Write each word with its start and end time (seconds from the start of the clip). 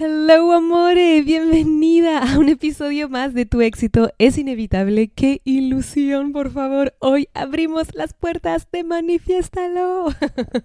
Hello 0.00 0.52
amore, 0.52 1.22
bienvenida 1.22 2.18
a 2.18 2.38
un 2.38 2.48
episodio 2.48 3.08
más 3.08 3.34
de 3.34 3.46
Tu 3.46 3.62
éxito 3.62 4.12
es 4.18 4.38
inevitable. 4.38 5.08
Qué 5.08 5.40
ilusión, 5.42 6.30
por 6.30 6.52
favor. 6.52 6.94
Hoy 7.00 7.28
abrimos 7.34 7.92
las 7.96 8.14
puertas 8.14 8.68
de 8.70 8.84
Manifiéstalo. 8.84 10.14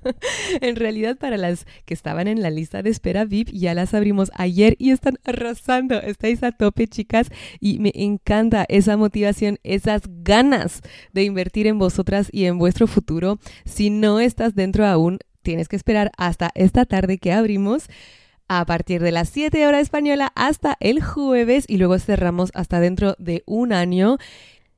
en 0.62 0.76
realidad 0.76 1.18
para 1.18 1.38
las 1.38 1.66
que 1.86 1.96
estaban 1.96 2.28
en 2.28 2.44
la 2.44 2.52
lista 2.52 2.84
de 2.84 2.92
espera 2.92 3.26
VIP 3.26 3.50
ya 3.50 3.74
las 3.74 3.96
abrimos 3.96 4.30
ayer 4.36 4.76
y 4.78 4.92
están 4.92 5.18
arrasando. 5.24 6.00
Estáis 6.00 6.44
a 6.44 6.52
tope, 6.52 6.86
chicas, 6.88 7.30
y 7.60 7.80
me 7.80 7.92
encanta 7.96 8.68
esa 8.70 8.98
motivación, 8.98 9.58
esas 9.64 10.04
ganas 10.08 10.82
de 11.12 11.24
invertir 11.24 11.66
en 11.66 11.80
vosotras 11.80 12.30
y 12.32 12.46
en 12.46 12.60
vuestro 12.60 12.86
futuro. 12.86 13.40
Si 13.66 13.90
no 13.90 14.20
estás 14.20 14.54
dentro 14.54 14.86
aún, 14.86 15.18
tienes 15.42 15.70
que 15.70 15.76
esperar 15.76 16.12
hasta 16.20 16.52
esta 16.54 16.86
tarde 16.86 17.18
que 17.18 17.34
abrimos 17.34 17.88
a 18.48 18.66
partir 18.66 19.02
de 19.02 19.12
las 19.12 19.30
7 19.30 19.66
horas 19.68 19.82
española 19.82 20.32
hasta 20.36 20.78
el 20.80 21.04
jueves 21.04 21.66
y 21.68 21.78
luego 21.78 21.98
cerramos 22.00 22.52
hasta 22.54 22.80
dentro 22.80 23.16
de 23.20 23.44
un 23.46 23.74
año. 23.74 24.18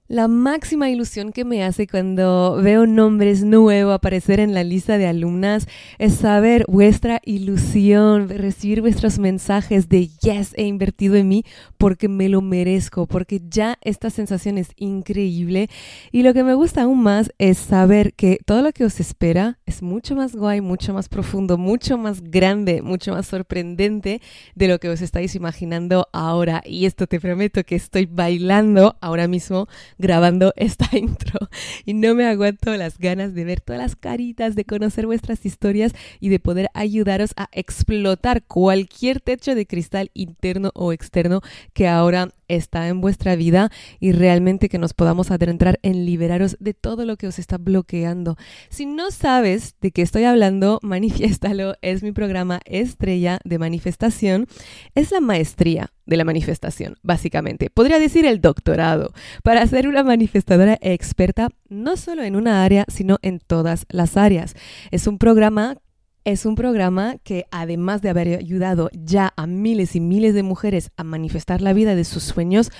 La 0.07 0.27
máxima 0.27 0.91
ilusión 0.91 1.31
que 1.31 1.45
me 1.45 1.63
hace 1.63 1.87
cuando 1.87 2.59
veo 2.61 2.85
nombres 2.85 3.43
nuevos 3.43 3.95
aparecer 3.95 4.39
en 4.39 4.53
la 4.53 4.63
lista 4.63 4.99
de 4.99 5.07
alumnas 5.07 5.67
es 5.97 6.13
saber 6.13 6.63
vuestra 6.67 7.21
ilusión, 7.25 8.29
recibir 8.29 8.81
vuestros 8.81 9.17
mensajes 9.17 9.89
de 9.89 10.09
yes, 10.21 10.53
he 10.57 10.67
invertido 10.67 11.15
en 11.15 11.27
mí 11.27 11.43
porque 11.79 12.07
me 12.07 12.29
lo 12.29 12.43
merezco, 12.43 13.07
porque 13.07 13.41
ya 13.49 13.79
esta 13.81 14.11
sensación 14.11 14.59
es 14.59 14.73
increíble. 14.75 15.71
Y 16.11 16.21
lo 16.21 16.35
que 16.35 16.43
me 16.43 16.53
gusta 16.53 16.83
aún 16.83 17.01
más 17.01 17.31
es 17.39 17.57
saber 17.57 18.13
que 18.13 18.37
todo 18.45 18.61
lo 18.61 18.73
que 18.73 18.85
os 18.85 18.99
espera 18.99 19.57
es 19.65 19.81
mucho 19.81 20.15
más 20.15 20.35
guay, 20.35 20.61
mucho 20.61 20.93
más 20.93 21.09
profundo, 21.09 21.57
mucho 21.57 21.97
más 21.97 22.21
grande, 22.21 22.83
mucho 22.83 23.13
más 23.13 23.25
sorprendente 23.25 24.21
de 24.53 24.67
lo 24.67 24.77
que 24.77 24.89
os 24.89 25.01
estáis 25.01 25.33
imaginando 25.33 26.09
ahora. 26.13 26.61
Y 26.63 26.85
esto 26.85 27.07
te 27.07 27.19
prometo 27.19 27.63
que 27.63 27.73
estoy 27.73 28.05
bailando 28.05 28.97
ahora 29.01 29.27
mismo 29.27 29.67
grabando 29.97 30.53
esta 30.55 30.87
intro. 30.97 31.49
Y 31.85 31.93
no 31.93 32.15
me 32.15 32.25
aguanto 32.25 32.75
las 32.75 32.97
ganas 32.97 33.33
de 33.33 33.45
ver 33.45 33.61
todas 33.61 33.81
las 33.81 33.95
caritas, 33.95 34.55
de 34.55 34.65
conocer 34.65 35.05
vuestras 35.05 35.45
historias 35.45 35.93
y 36.19 36.29
de 36.29 36.39
poder 36.39 36.69
ayudaros 36.73 37.33
a 37.37 37.49
explotar 37.51 38.43
cualquier 38.43 39.21
techo 39.21 39.55
de 39.55 39.65
cristal 39.65 40.11
interno 40.13 40.71
o 40.73 40.93
externo 40.93 41.41
que 41.73 41.87
ahora 41.87 42.29
está 42.47 42.87
en 42.87 43.01
vuestra 43.01 43.35
vida 43.35 43.71
y 43.99 44.11
realmente 44.11 44.69
que 44.69 44.77
nos 44.77 44.93
podamos 44.93 45.31
adentrar 45.31 45.79
en 45.81 46.05
liberaros 46.05 46.57
de 46.59 46.73
todo 46.73 47.05
lo 47.05 47.17
que 47.17 47.27
os 47.27 47.39
está 47.39 47.57
bloqueando. 47.57 48.37
Si 48.69 48.85
no 48.85 49.11
sabes 49.11 49.75
de 49.81 49.91
qué 49.91 50.01
estoy 50.01 50.23
hablando, 50.23 50.79
manifiéstalo, 50.83 51.75
es 51.81 52.03
mi 52.03 52.11
programa 52.11 52.59
estrella 52.65 53.39
de 53.43 53.59
manifestación, 53.59 54.47
es 54.93 55.11
la 55.11 55.21
maestría 55.21 55.94
de 56.05 56.17
la 56.17 56.23
manifestación, 56.23 56.97
básicamente. 57.01 57.69
Podría 57.69 57.99
decir 57.99 58.25
el 58.25 58.41
doctorado, 58.41 59.13
para 59.43 59.65
ser 59.67 59.87
una 59.87 60.03
manifestadora 60.03 60.77
experta 60.81 61.49
no 61.69 61.97
solo 61.97 62.23
en 62.23 62.35
una 62.35 62.63
área, 62.63 62.85
sino 62.87 63.17
en 63.21 63.39
todas 63.39 63.85
las 63.89 64.17
áreas. 64.17 64.55
Es 64.91 65.07
un 65.07 65.17
programa 65.17 65.77
es 66.25 66.47
un 66.47 66.55
programa 66.55 67.17
que 67.23 67.45
además 67.51 68.01
de 68.01 68.09
haber 68.09 68.35
ayudado 68.35 68.89
ya 68.93 69.31
a 69.37 69.45
miles 69.45 69.95
y 69.95 69.99
miles 69.99 70.33
de 70.33 70.41
mujeres 70.41 70.89
a 70.97 71.03
manifestar 71.03 71.61
la 71.61 71.71
vida 71.71 71.93
de 71.93 72.03
sus 72.03 72.23
sueños, 72.23 72.71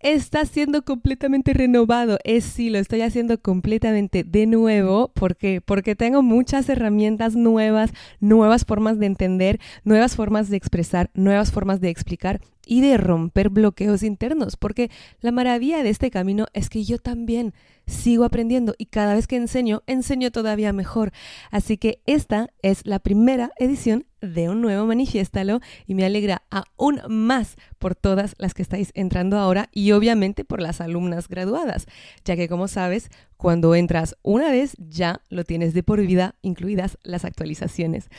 está 0.00 0.44
siendo 0.44 0.84
completamente 0.84 1.52
renovado. 1.52 2.18
Es 2.24 2.44
sí, 2.44 2.70
lo 2.70 2.78
estoy 2.78 3.02
haciendo 3.02 3.40
completamente 3.40 4.24
de 4.24 4.46
nuevo. 4.46 5.08
¿Por 5.14 5.36
qué? 5.36 5.60
Porque 5.60 5.96
tengo 5.96 6.22
muchas 6.22 6.68
herramientas 6.68 7.36
nuevas, 7.36 7.92
nuevas 8.20 8.64
formas 8.64 8.98
de 8.98 9.06
entender, 9.06 9.60
nuevas 9.84 10.16
formas 10.16 10.48
de 10.48 10.56
expresar, 10.56 11.10
nuevas 11.14 11.52
formas 11.52 11.80
de 11.80 11.90
explicar 11.90 12.40
y 12.66 12.82
de 12.82 12.98
romper 12.98 13.48
bloqueos 13.48 14.02
internos, 14.02 14.56
porque 14.56 14.90
la 15.20 15.32
maravilla 15.32 15.82
de 15.82 15.88
este 15.88 16.10
camino 16.10 16.46
es 16.52 16.68
que 16.68 16.84
yo 16.84 16.98
también 16.98 17.54
sigo 17.88 18.24
aprendiendo 18.24 18.74
y 18.78 18.86
cada 18.86 19.14
vez 19.14 19.26
que 19.26 19.36
enseño, 19.36 19.82
enseño 19.86 20.30
todavía 20.30 20.72
mejor. 20.72 21.10
Así 21.50 21.76
que 21.78 22.00
esta 22.06 22.50
es 22.62 22.86
la 22.86 23.00
primera 23.00 23.50
edición 23.58 24.06
de 24.20 24.48
un 24.48 24.60
nuevo 24.60 24.86
Manifiéstalo 24.86 25.60
y 25.86 25.94
me 25.94 26.04
alegra 26.04 26.42
aún 26.50 27.00
más 27.08 27.56
por 27.78 27.94
todas 27.94 28.34
las 28.38 28.54
que 28.54 28.62
estáis 28.62 28.90
entrando 28.94 29.38
ahora 29.38 29.68
y 29.72 29.92
obviamente 29.92 30.44
por 30.44 30.60
las 30.60 30.80
alumnas 30.80 31.28
graduadas, 31.28 31.86
ya 32.24 32.36
que 32.36 32.48
como 32.48 32.68
sabes, 32.68 33.10
cuando 33.36 33.74
entras 33.74 34.16
una 34.22 34.50
vez 34.50 34.76
ya 34.78 35.22
lo 35.28 35.44
tienes 35.44 35.74
de 35.74 35.82
por 35.82 36.00
vida, 36.00 36.34
incluidas 36.42 36.98
las 37.02 37.24
actualizaciones. 37.24 38.10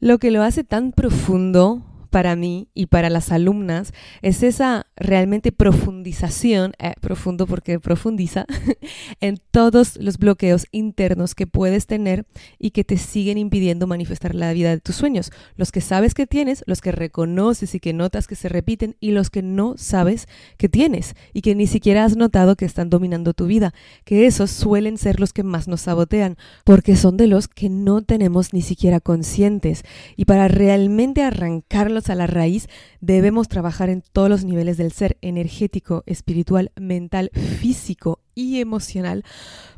Lo 0.00 0.18
que 0.18 0.30
lo 0.30 0.42
hace 0.42 0.64
tan 0.64 0.92
profundo 0.92 1.82
para 2.10 2.36
mí 2.36 2.68
y 2.74 2.86
para 2.86 3.08
las 3.08 3.32
alumnas 3.32 3.92
es 4.22 4.42
esa 4.42 4.86
realmente 4.96 5.52
profundización, 5.52 6.72
eh, 6.78 6.92
profundo 7.00 7.46
porque 7.46 7.80
profundiza, 7.80 8.46
en 9.20 9.38
todos 9.50 9.96
los 9.96 10.18
bloqueos 10.18 10.66
internos 10.72 11.34
que 11.34 11.46
puedes 11.46 11.86
tener 11.86 12.26
y 12.58 12.70
que 12.72 12.84
te 12.84 12.98
siguen 12.98 13.38
impidiendo 13.38 13.86
manifestar 13.86 14.34
la 14.34 14.52
vida 14.52 14.70
de 14.70 14.80
tus 14.80 14.96
sueños. 14.96 15.32
Los 15.56 15.72
que 15.72 15.80
sabes 15.80 16.14
que 16.14 16.26
tienes, 16.26 16.62
los 16.66 16.80
que 16.80 16.92
reconoces 16.92 17.74
y 17.74 17.80
que 17.80 17.92
notas 17.92 18.26
que 18.26 18.34
se 18.34 18.48
repiten 18.48 18.96
y 19.00 19.12
los 19.12 19.30
que 19.30 19.42
no 19.42 19.74
sabes 19.76 20.26
que 20.58 20.68
tienes 20.68 21.14
y 21.32 21.42
que 21.42 21.54
ni 21.54 21.66
siquiera 21.66 22.04
has 22.04 22.16
notado 22.16 22.56
que 22.56 22.64
están 22.64 22.90
dominando 22.90 23.32
tu 23.32 23.46
vida, 23.46 23.72
que 24.04 24.26
esos 24.26 24.50
suelen 24.50 24.98
ser 24.98 25.20
los 25.20 25.32
que 25.32 25.42
más 25.42 25.68
nos 25.68 25.82
sabotean, 25.82 26.36
porque 26.64 26.96
son 26.96 27.16
de 27.16 27.26
los 27.26 27.48
que 27.48 27.68
no 27.68 28.02
tenemos 28.02 28.52
ni 28.52 28.62
siquiera 28.62 29.00
conscientes. 29.00 29.84
Y 30.16 30.24
para 30.24 30.48
realmente 30.48 31.22
arrancarlos 31.22 31.99
a 32.08 32.14
la 32.14 32.26
raíz, 32.26 32.68
debemos 33.00 33.48
trabajar 33.48 33.90
en 33.90 34.02
todos 34.12 34.30
los 34.30 34.44
niveles 34.44 34.78
del 34.78 34.92
ser 34.92 35.18
energético, 35.20 36.02
espiritual, 36.06 36.72
mental, 36.76 37.30
físico 37.34 38.20
y 38.34 38.60
emocional 38.60 39.24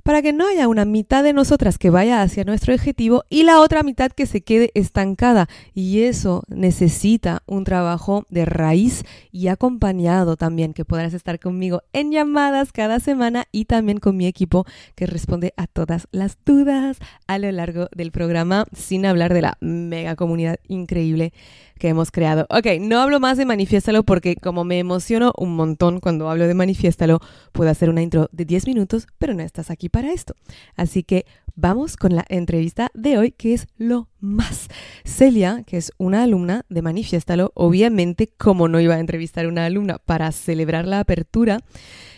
para 0.03 0.23
que 0.23 0.33
no 0.33 0.47
haya 0.47 0.69
una 0.69 0.85
mitad 0.85 1.23
de 1.23 1.33
nosotras 1.33 1.79
que 1.79 1.91
vaya 1.91 2.23
hacia 2.23 2.45
nuestro 2.45 2.75
objetivo 2.75 3.25
y 3.31 3.45
la 3.45 3.61
otra 3.61 3.83
mitad 3.83 4.11
que 4.11 4.27
se 4.27 4.43
quede 4.43 4.71
estancada. 4.75 5.49
Y 5.75 6.03
eso 6.03 6.43
necesita 6.49 7.43
un 7.47 7.65
trabajo 7.65 8.27
de 8.29 8.45
raíz 8.45 9.05
y 9.31 9.49
acompañado 9.49 10.37
también, 10.37 10.75
que 10.75 10.85
podrás 10.85 11.15
estar 11.15 11.39
conmigo 11.39 11.83
en 11.93 12.11
llamadas 12.11 12.73
cada 12.73 13.01
semana 13.01 13.47
y 13.53 13.67
también 13.67 13.99
con 13.99 14.17
mi 14.17 14.27
equipo 14.27 14.67
que 14.95 15.07
responde 15.07 15.55
a 15.57 15.67
todas 15.67 16.09
las 16.11 16.37
dudas 16.45 16.99
a 17.27 17.39
lo 17.39 17.51
largo 17.53 17.89
del 17.95 18.11
programa, 18.11 18.67
sin 18.75 19.07
hablar 19.07 19.33
de 19.33 19.43
la 19.43 19.57
mega 19.61 20.17
comunidad 20.17 20.59
increíble 20.69 21.33
que 21.79 21.89
hemos 21.89 22.13
creado. 22.13 22.47
Ok, 22.49 22.67
no 22.81 23.01
hablo 23.01 23.19
más 23.19 23.37
de 23.37 23.45
Manifiéstalo 23.45 24.05
porque 24.05 24.37
como 24.37 24.63
me 24.63 24.79
emociono 24.79 25.33
un 25.37 25.57
montón 25.57 25.99
cuando 25.99 26.31
hablo 26.31 26.47
de 26.47 26.55
Manifiéstalo, 26.55 27.19
puedo 27.51 27.71
hacer 27.71 27.91
una 27.91 28.03
intro 28.03 28.29
de 28.31 28.45
10 28.53 28.67
minutos, 28.67 29.07
pero 29.17 29.33
no 29.33 29.43
estás 29.43 29.71
aquí 29.71 29.89
para 29.89 30.13
esto. 30.13 30.35
Así 30.77 31.05
que 31.05 31.25
vamos 31.57 31.97
con 31.97 32.15
la 32.15 32.27
entrevista 32.29 32.91
de 32.93 33.17
hoy, 33.17 33.33
que 33.33 33.55
es 33.55 33.67
lo 33.79 34.11
más. 34.21 34.69
Celia, 35.07 35.65
que 35.67 35.79
es 35.79 35.91
una 35.97 36.23
alumna 36.23 36.67
de 36.69 36.83
Manifiéstalo, 36.83 37.53
obviamente, 37.55 38.29
como 38.37 38.69
no 38.69 38.79
iba 38.79 38.97
a 38.97 39.01
entrevistar 39.01 39.47
a 39.47 39.49
una 39.49 39.65
alumna 39.65 39.97
para 40.05 40.31
celebrar 40.33 40.87
la 40.87 41.01
apertura, 41.01 41.61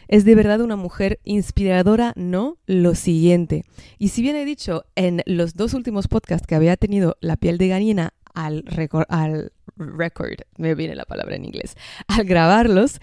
es 0.09 0.25
de 0.25 0.35
verdad 0.35 0.61
una 0.61 0.75
mujer 0.75 1.21
inspiradora, 1.23 2.13
no 2.17 2.59
lo 2.67 2.97
siguiente. 2.97 3.63
Y 3.99 4.09
si 4.09 4.21
bien 4.21 4.35
he 4.35 4.45
dicho 4.45 4.87
en 4.97 5.23
los 5.27 5.55
dos 5.55 5.73
últimos 5.73 6.09
podcasts 6.09 6.49
que 6.49 6.57
había 6.57 6.77
tenido 6.77 7.17
la 7.21 7.37
piel 7.37 7.59
de 7.59 7.69
gallina 7.69 8.13
al, 8.35 8.65
al 9.09 9.53
record, 9.77 10.41
me 10.59 10.75
viene 10.75 10.97
la 10.97 11.05
palabra 11.05 11.37
en 11.37 11.45
inglés, 11.45 11.77
al 12.09 12.25
grabarlos, 12.25 13.01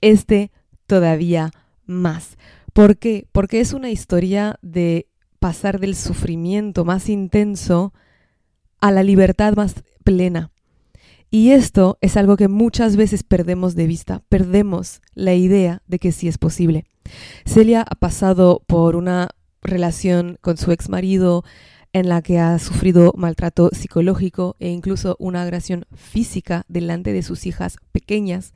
este 0.00 0.50
todavía 0.88 1.52
más. 1.86 2.36
¿Por 2.74 2.98
qué? 2.98 3.28
Porque 3.30 3.60
es 3.60 3.72
una 3.72 3.90
historia 3.90 4.58
de 4.60 5.08
pasar 5.38 5.78
del 5.78 5.94
sufrimiento 5.94 6.84
más 6.84 7.08
intenso 7.08 7.94
a 8.80 8.90
la 8.90 9.04
libertad 9.04 9.54
más 9.54 9.76
plena. 10.02 10.50
Y 11.30 11.52
esto 11.52 11.98
es 12.00 12.16
algo 12.16 12.36
que 12.36 12.48
muchas 12.48 12.96
veces 12.96 13.22
perdemos 13.22 13.76
de 13.76 13.86
vista, 13.86 14.24
perdemos 14.28 15.02
la 15.14 15.34
idea 15.34 15.82
de 15.86 16.00
que 16.00 16.10
sí 16.10 16.26
es 16.26 16.36
posible. 16.36 16.84
Celia 17.46 17.82
ha 17.82 17.94
pasado 17.94 18.64
por 18.66 18.96
una 18.96 19.28
relación 19.62 20.36
con 20.40 20.56
su 20.56 20.72
ex 20.72 20.88
marido 20.88 21.44
en 21.92 22.08
la 22.08 22.22
que 22.22 22.40
ha 22.40 22.58
sufrido 22.58 23.14
maltrato 23.16 23.70
psicológico 23.72 24.56
e 24.58 24.70
incluso 24.70 25.14
una 25.20 25.42
agresión 25.42 25.86
física 25.94 26.64
delante 26.66 27.12
de 27.12 27.22
sus 27.22 27.46
hijas 27.46 27.76
pequeñas, 27.92 28.52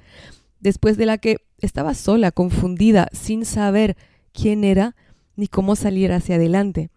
después 0.58 0.96
de 0.96 1.06
la 1.06 1.18
que 1.18 1.47
estaba 1.58 1.94
sola, 1.94 2.32
confundida, 2.32 3.08
sin 3.12 3.44
saber 3.44 3.96
quién 4.32 4.64
era 4.64 4.94
ni 5.36 5.48
cómo 5.48 5.76
salir 5.76 6.12
hacia 6.12 6.36
adelante. 6.36 6.90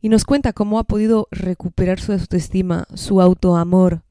Y 0.00 0.08
nos 0.08 0.24
cuenta 0.24 0.52
cómo 0.52 0.78
ha 0.78 0.84
podido 0.84 1.28
recuperar 1.30 2.00
su 2.00 2.12
autoestima, 2.12 2.86
su 2.94 3.20
autoamor, 3.20 4.02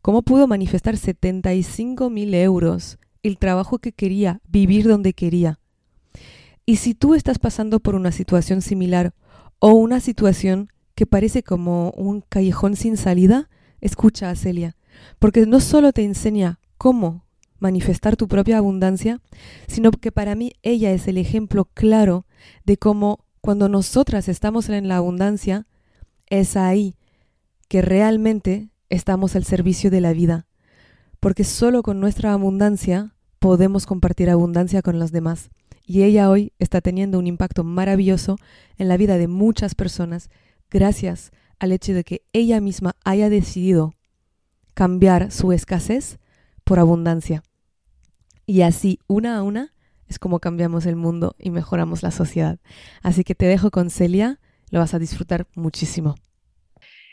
cómo 0.00 0.22
pudo 0.22 0.46
manifestar 0.46 0.96
75 0.96 2.10
mil 2.10 2.34
euros, 2.34 2.98
el 3.22 3.38
trabajo 3.38 3.78
que 3.78 3.92
quería, 3.92 4.40
vivir 4.48 4.86
donde 4.86 5.14
quería. 5.14 5.58
Y 6.64 6.76
si 6.76 6.94
tú 6.94 7.14
estás 7.14 7.38
pasando 7.38 7.80
por 7.80 7.94
una 7.94 8.12
situación 8.12 8.62
similar 8.62 9.14
o 9.58 9.72
una 9.72 10.00
situación 10.00 10.68
que 10.94 11.06
parece 11.06 11.42
como 11.42 11.90
un 11.90 12.20
callejón 12.20 12.76
sin 12.76 12.96
salida, 12.96 13.48
escucha 13.80 14.30
a 14.30 14.36
Celia, 14.36 14.76
porque 15.18 15.46
no 15.46 15.60
solo 15.60 15.92
te 15.92 16.04
enseña 16.04 16.60
cómo 16.78 17.24
manifestar 17.62 18.16
tu 18.16 18.28
propia 18.28 18.58
abundancia, 18.58 19.20
sino 19.68 19.90
que 19.92 20.12
para 20.12 20.34
mí 20.34 20.52
ella 20.62 20.92
es 20.92 21.08
el 21.08 21.16
ejemplo 21.16 21.64
claro 21.64 22.26
de 22.64 22.76
cómo 22.76 23.24
cuando 23.40 23.68
nosotras 23.68 24.28
estamos 24.28 24.68
en 24.68 24.88
la 24.88 24.96
abundancia, 24.96 25.66
es 26.28 26.56
ahí 26.56 26.96
que 27.68 27.80
realmente 27.80 28.70
estamos 28.90 29.34
al 29.36 29.44
servicio 29.44 29.90
de 29.90 30.00
la 30.00 30.12
vida, 30.12 30.46
porque 31.20 31.44
solo 31.44 31.82
con 31.82 32.00
nuestra 32.00 32.32
abundancia 32.32 33.14
podemos 33.38 33.86
compartir 33.86 34.28
abundancia 34.28 34.82
con 34.82 34.98
los 34.98 35.12
demás. 35.12 35.50
Y 35.84 36.02
ella 36.02 36.30
hoy 36.30 36.52
está 36.58 36.80
teniendo 36.80 37.18
un 37.18 37.26
impacto 37.26 37.64
maravilloso 37.64 38.36
en 38.76 38.88
la 38.88 38.96
vida 38.96 39.18
de 39.18 39.28
muchas 39.28 39.74
personas 39.74 40.30
gracias 40.70 41.30
al 41.58 41.72
hecho 41.72 41.94
de 41.94 42.04
que 42.04 42.22
ella 42.32 42.60
misma 42.60 42.96
haya 43.04 43.28
decidido 43.30 43.94
cambiar 44.74 45.30
su 45.30 45.52
escasez 45.52 46.18
por 46.64 46.78
abundancia. 46.78 47.42
Y 48.46 48.62
así, 48.62 48.98
una 49.06 49.36
a 49.36 49.42
una, 49.42 49.72
es 50.08 50.18
como 50.18 50.40
cambiamos 50.40 50.86
el 50.86 50.96
mundo 50.96 51.34
y 51.38 51.50
mejoramos 51.50 52.02
la 52.02 52.10
sociedad. 52.10 52.58
Así 53.02 53.24
que 53.24 53.34
te 53.34 53.46
dejo 53.46 53.70
con 53.70 53.90
Celia, 53.90 54.40
lo 54.70 54.80
vas 54.80 54.94
a 54.94 54.98
disfrutar 54.98 55.46
muchísimo. 55.54 56.16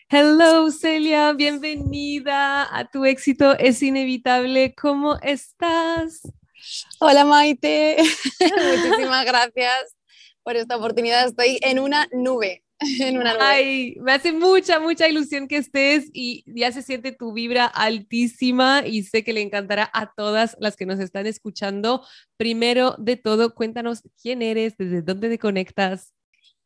Hello 0.09 0.71
Celia, 0.71 1.33
bienvenida 1.33 2.67
a 2.75 2.89
tu 2.89 3.05
éxito 3.05 3.55
es 3.59 3.83
inevitable. 3.83 4.73
¿Cómo 4.73 5.19
estás? 5.21 6.23
Hola 6.99 7.25
Maite, 7.25 7.97
muchísimas 8.39 9.25
gracias 9.25 9.95
por 10.41 10.55
esta 10.55 10.77
oportunidad. 10.77 11.27
Estoy 11.27 11.59
en 11.61 11.77
una 11.77 12.07
nube. 12.11 12.63
En 12.99 13.17
una 13.17 13.33
nube. 13.33 13.43
Ay, 13.43 13.95
me 13.99 14.13
hace 14.13 14.31
mucha, 14.31 14.79
mucha 14.79 15.07
ilusión 15.07 15.47
que 15.47 15.57
estés 15.57 16.09
y 16.13 16.43
ya 16.47 16.71
se 16.71 16.81
siente 16.81 17.11
tu 17.11 17.33
vibra 17.33 17.65
altísima 17.65 18.85
y 18.85 19.03
sé 19.03 19.23
que 19.23 19.33
le 19.33 19.41
encantará 19.41 19.89
a 19.93 20.13
todas 20.13 20.55
las 20.59 20.75
que 20.75 20.85
nos 20.85 20.99
están 20.99 21.27
escuchando. 21.27 22.05
Primero 22.37 22.95
de 22.97 23.17
todo, 23.17 23.53
cuéntanos 23.53 24.01
quién 24.21 24.41
eres, 24.41 24.77
desde 24.77 25.01
dónde 25.01 25.29
te 25.29 25.39
conectas. 25.39 26.13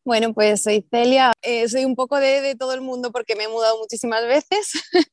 Bueno, 0.06 0.34
pues 0.34 0.62
soy 0.62 0.86
Celia, 0.92 1.32
eh, 1.42 1.68
soy 1.70 1.86
un 1.86 1.96
poco 1.96 2.20
de, 2.20 2.42
de, 2.42 2.56
todo 2.56 2.74
el 2.74 2.82
mundo 2.82 3.12
porque 3.12 3.36
me 3.36 3.46
he 3.46 3.48
mudado 3.48 3.78
muchísimas 3.80 4.26
veces 4.28 4.74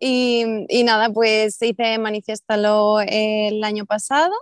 y, 0.00 0.44
y, 0.68 0.82
nada, 0.82 1.10
pues 1.10 1.62
hice 1.62 1.98
Manifiéstalo 1.98 3.00
el 3.00 3.62
año 3.62 3.86
pasado 3.86 4.32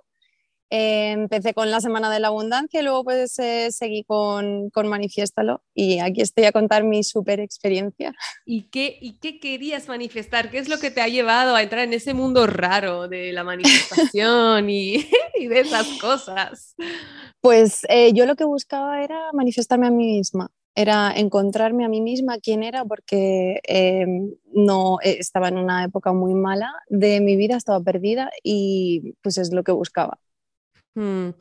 eh, 0.71 1.13
empecé 1.13 1.55
con 1.55 1.71
la 1.71 1.81
Semana 1.81 2.11
de 2.11 2.21
la 2.21 2.29
Abundancia 2.29 2.81
y 2.81 2.83
luego 2.83 3.05
pues 3.05 3.39
eh, 3.39 3.69
seguí 3.71 4.05
con, 4.05 4.71
con 4.71 4.89
Manifiéstalo 4.89 5.63
y 5.75 6.01
aquí 6.01 6.23
estoy 6.23 6.45
a 6.45 6.53
contar 6.53 6.85
mi 6.85 7.05
super 7.05 7.41
experiencia. 7.41 8.13
¿Y 8.45 8.69
qué, 8.71 8.99
¿Y 9.01 9.19
qué 9.19 9.39
querías 9.39 9.89
manifestar? 9.89 10.51
¿Qué 10.51 10.59
es 10.59 10.69
lo 10.69 10.79
que 10.79 10.91
te 10.91 11.01
ha 11.01 11.09
llevado 11.09 11.55
a 11.55 11.63
entrar 11.63 11.85
en 11.85 11.93
ese 11.93 12.15
mundo 12.15 12.47
raro 12.47 13.09
de 13.09 13.33
la 13.33 13.45
manifestación 13.45 14.69
y, 14.71 15.07
y, 15.39 15.47
de 15.47 15.61
esas 15.61 15.87
cosas? 16.01 16.75
Pues 17.41 17.83
eh, 17.89 18.13
yo 18.13 18.27
lo 18.27 18.37
que 18.37 18.45
buscaba 18.45 19.03
era 19.03 19.33
manifestarme 19.33 19.87
a 19.87 19.91
mí 19.91 20.17
misma 20.17 20.51
era 20.77 21.11
encontrarme 21.17 21.87
a 21.87 21.89
mí 21.89 22.03
misma 22.03 22.39
quién 22.39 22.63
era 22.63 22.85
porque 22.85 23.61
eh, 23.67 24.07
no 24.53 24.99
estaba 25.03 25.49
en 25.49 25.57
una 25.57 25.85
época 25.85 26.13
muy 26.13 26.35
mala 26.35 26.71
de 26.91 27.21
mi 27.23 27.35
vida, 27.37 27.57
estaba 27.57 27.81
perdida 27.81 28.31
y 28.43 29.15
pues 29.23 29.39
es 29.39 29.55
lo 29.55 29.65
que 29.65 29.73
buscaba. 29.73 30.19
Mm. 30.97 31.35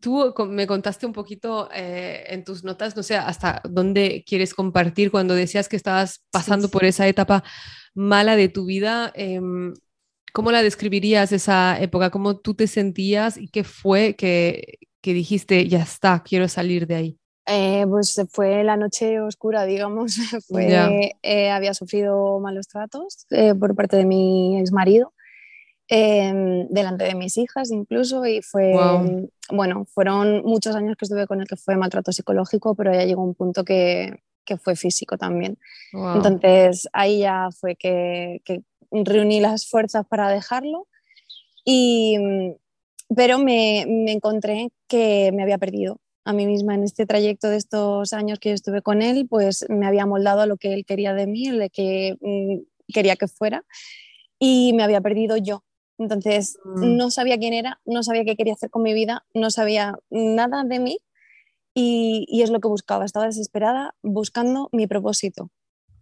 Tú 0.00 0.34
me 0.48 0.66
contaste 0.66 1.06
un 1.06 1.14
poquito 1.14 1.68
eh, 1.72 2.24
en 2.28 2.44
tus 2.44 2.62
notas, 2.62 2.94
no 2.94 3.02
sé, 3.02 3.16
hasta 3.16 3.62
dónde 3.68 4.22
quieres 4.26 4.54
compartir 4.54 5.10
cuando 5.10 5.34
decías 5.34 5.68
que 5.68 5.76
estabas 5.76 6.24
pasando 6.30 6.68
por 6.68 6.84
esa 6.84 7.08
etapa 7.08 7.42
mala 7.94 8.36
de 8.36 8.50
tu 8.50 8.66
vida. 8.66 9.10
Em, 9.14 9.72
¿Cómo 10.34 10.52
la 10.52 10.62
describirías 10.62 11.32
esa 11.32 11.80
época? 11.80 12.10
¿Cómo 12.10 12.38
tú 12.38 12.54
te 12.54 12.66
sentías 12.66 13.38
y 13.38 13.48
qué 13.48 13.64
fue 13.64 14.14
que, 14.14 14.78
que 15.00 15.14
dijiste, 15.14 15.66
ya 15.68 15.82
está, 15.82 16.22
quiero 16.22 16.46
salir 16.46 16.86
de 16.86 16.94
ahí? 16.94 17.18
Eh, 17.46 17.86
pues 17.88 18.14
fue 18.30 18.62
la 18.62 18.76
noche 18.76 19.20
oscura, 19.22 19.64
digamos. 19.64 20.16
fue, 20.48 21.16
eh, 21.22 21.50
había 21.50 21.72
sufrido 21.72 22.38
malos 22.40 22.68
tratos 22.68 23.26
por 23.58 23.74
parte 23.74 23.96
de 23.96 24.04
mi 24.04 24.60
ex 24.60 24.70
marido 24.70 25.14
Em, 25.90 26.68
delante 26.68 27.04
de 27.04 27.14
mis 27.14 27.38
hijas 27.38 27.70
incluso 27.70 28.26
y 28.26 28.42
fue, 28.42 28.74
bueno, 29.50 29.86
fueron 29.86 30.42
muchos 30.44 30.76
años 30.76 30.96
que 30.98 31.06
estuve 31.06 31.26
con 31.26 31.40
el 31.40 31.48
que 31.48 31.56
fue 31.56 31.78
maltrato 31.78 32.12
psicológico, 32.12 32.74
pero 32.74 32.92
ya 32.92 33.06
llegó 33.06 33.24
un 33.24 33.34
punto 33.34 33.64
que, 33.64 34.22
que 34.44 34.58
fue 34.58 34.76
físico 34.76 35.16
también. 35.16 35.58
Entonces 35.92 36.88
ahí 36.92 37.20
ya 37.20 37.48
fue 37.58 37.74
que, 37.74 38.42
que, 38.44 38.60
reuní 38.90 39.40
las 39.40 39.66
fuerzas 39.66 40.06
para 40.06 40.30
dejarlo, 40.30 40.88
y, 41.64 42.18
pero 43.14 43.38
me, 43.38 43.86
me 43.88 44.12
encontré 44.12 44.70
que 44.88 45.30
me 45.32 45.42
había 45.42 45.56
perdido 45.56 46.00
a 46.24 46.34
mí 46.34 46.46
misma 46.46 46.74
en 46.74 46.84
este 46.84 47.06
trayecto 47.06 47.48
de 47.48 47.56
estos 47.56 48.12
años 48.12 48.38
que 48.38 48.50
yo 48.50 48.54
estuve 48.54 48.82
con 48.82 49.00
él, 49.00 49.26
pues 49.28 49.64
me 49.70 49.86
había 49.86 50.04
moldado 50.04 50.42
a 50.42 50.46
lo 50.46 50.58
que 50.58 50.74
él 50.74 50.84
quería 50.84 51.14
de 51.14 51.26
mí, 51.26 51.46
lo 51.46 51.66
que 51.70 52.16
mm, 52.20 52.92
quería 52.92 53.16
que 53.16 53.28
fuera, 53.28 53.64
y 54.38 54.74
me 54.74 54.82
había 54.82 55.00
perdido 55.00 55.38
yo. 55.38 55.64
Entonces, 55.98 56.58
mm. 56.64 56.96
no 56.96 57.10
sabía 57.10 57.38
quién 57.38 57.52
era, 57.52 57.80
no 57.84 58.02
sabía 58.02 58.24
qué 58.24 58.36
quería 58.36 58.54
hacer 58.54 58.70
con 58.70 58.82
mi 58.82 58.94
vida, 58.94 59.24
no 59.34 59.50
sabía 59.50 59.98
nada 60.10 60.64
de 60.64 60.78
mí 60.78 60.98
y, 61.74 62.42
es 62.42 62.50
lo 62.50 62.60
que 62.60 62.68
buscaba. 62.68 63.04
Estaba 63.04 63.26
desesperada 63.26 63.94
buscando 64.02 64.68
mi 64.72 64.86
propósito. 64.86 65.50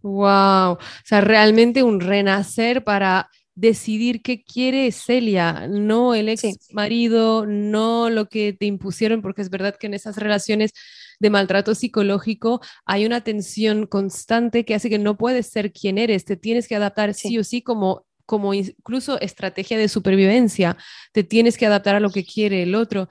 Wow, 0.02 0.74
o 0.74 0.78
sea, 1.04 1.20
realmente 1.20 1.82
un 1.82 2.00
renacer 2.00 2.84
para 2.84 3.30
decidir 3.54 4.22
qué 4.22 4.44
quiere 4.44 4.92
Celia, 4.92 5.66
no 5.66 6.14
el 6.14 6.28
ex 6.28 6.72
marido, 6.72 7.46
no 7.46 8.10
lo 8.10 8.28
que 8.28 8.52
te 8.52 8.66
impusieron, 8.66 9.22
porque 9.22 9.42
es 9.42 9.50
verdad 9.50 9.76
que 9.76 9.86
en 9.86 9.94
esas 9.94 10.18
relaciones 10.18 10.72
de 11.18 11.30
maltrato 11.30 11.74
psicológico 11.74 12.60
hay 12.84 13.06
una 13.06 13.22
tensión 13.22 13.86
constante 13.86 14.66
que 14.66 14.74
hace 14.74 14.90
que 14.90 14.98
no 14.98 15.16
puedes 15.16 15.46
ser 15.46 15.72
quien 15.72 15.96
eres, 15.96 16.26
te 16.26 16.36
tienes 16.36 16.68
que 16.68 16.76
adaptar 16.76 17.14
sí 17.14 17.38
o 17.38 17.44
sí 17.44 17.62
como 17.62 18.04
como 18.26 18.52
incluso 18.52 19.20
estrategia 19.20 19.78
de 19.78 19.88
supervivencia. 19.88 20.76
Te 21.12 21.24
tienes 21.24 21.56
que 21.56 21.66
adaptar 21.66 21.94
a 21.94 22.00
lo 22.00 22.10
que 22.10 22.24
quiere 22.24 22.62
el 22.62 22.74
otro. 22.74 23.08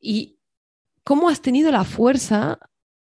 ¿Y 0.00 0.38
cómo 1.04 1.28
has 1.28 1.40
tenido 1.40 1.70
la 1.70 1.84
fuerza 1.84 2.58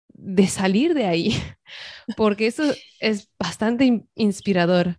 de 0.09 0.47
salir 0.47 0.95
de 0.95 1.07
ahí? 1.07 1.35
Porque 2.17 2.47
eso 2.47 2.63
es 3.01 3.29
bastante 3.39 4.07
inspirador. 4.15 4.99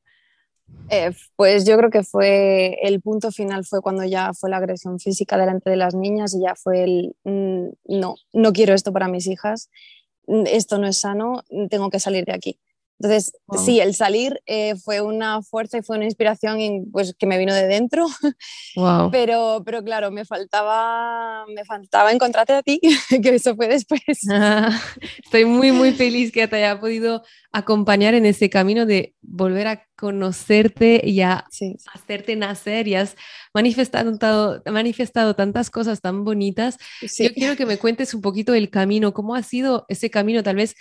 Eh, 0.89 1.11
pues 1.35 1.65
yo 1.65 1.77
creo 1.77 1.89
que 1.89 2.03
fue 2.03 2.77
el 2.81 3.01
punto 3.01 3.31
final 3.31 3.65
fue 3.65 3.81
cuando 3.81 4.03
ya 4.03 4.31
fue 4.33 4.49
la 4.49 4.57
agresión 4.57 4.99
física 4.99 5.37
delante 5.37 5.69
de 5.69 5.75
las 5.75 5.95
niñas 5.95 6.33
y 6.33 6.41
ya 6.41 6.55
fue 6.55 6.83
el 6.83 7.15
mm, 7.23 7.69
no, 7.99 8.15
no 8.33 8.53
quiero 8.53 8.73
esto 8.73 8.91
para 8.91 9.07
mis 9.07 9.27
hijas, 9.27 9.69
mm, 10.27 10.43
esto 10.47 10.77
no 10.77 10.87
es 10.87 10.97
sano, 10.97 11.43
tengo 11.69 11.89
que 11.89 11.99
salir 11.99 12.25
de 12.25 12.33
aquí. 12.33 12.59
Entonces, 13.01 13.33
sí, 13.65 13.79
el 13.79 13.95
salir 13.95 14.39
eh, 14.45 14.75
fue 14.75 15.01
una 15.01 15.41
fuerza 15.41 15.79
y 15.79 15.81
fue 15.81 15.95
una 15.95 16.05
inspiración 16.05 16.61
y, 16.61 16.85
pues, 16.91 17.15
que 17.17 17.25
me 17.25 17.39
vino 17.39 17.53
de 17.53 17.67
dentro. 17.67 18.05
Wow. 18.73 19.11
Pero, 19.11 19.63
pero 19.65 19.83
claro, 19.83 20.11
me 20.11 20.23
faltaba, 20.23 21.45
me 21.53 21.65
faltaba 21.65 22.13
encontrarte 22.13 22.53
a 22.53 22.63
ti, 22.63 22.79
que 23.21 23.35
eso 23.35 23.53
fue 23.53 23.67
después. 23.67 24.01
estoy 25.23 25.43
muy, 25.43 25.73
muy 25.73 25.91
feliz 25.91 26.31
que 26.31 26.47
te 26.47 26.55
haya 26.55 26.79
podido 26.79 27.21
acompañar 27.51 28.13
en 28.13 28.25
ese 28.25 28.49
camino 28.49 28.85
de 28.85 29.13
volver 29.21 29.67
a 29.67 29.85
conocerte 29.97 31.01
y 31.03 31.19
a 31.19 31.45
hacerte 31.93 32.37
nacer 32.37 32.87
y 32.87 32.95
has 32.95 33.17
manifestado, 33.53 34.63
manifestado 34.71 35.35
tantas 35.35 35.69
cosas 35.69 35.99
tan 35.99 36.23
bonitas. 36.23 36.77
Yo 37.01 37.33
quiero 37.33 37.57
que 37.57 37.65
me 37.65 37.77
cuentes 37.77 38.13
un 38.13 38.21
poquito 38.21 38.53
el 38.53 38.69
camino, 38.69 39.13
cómo 39.13 39.35
ha 39.35 39.43
sido 39.43 39.85
ese 39.89 40.09
camino, 40.09 40.43
tal 40.43 40.55
vez 40.55 40.75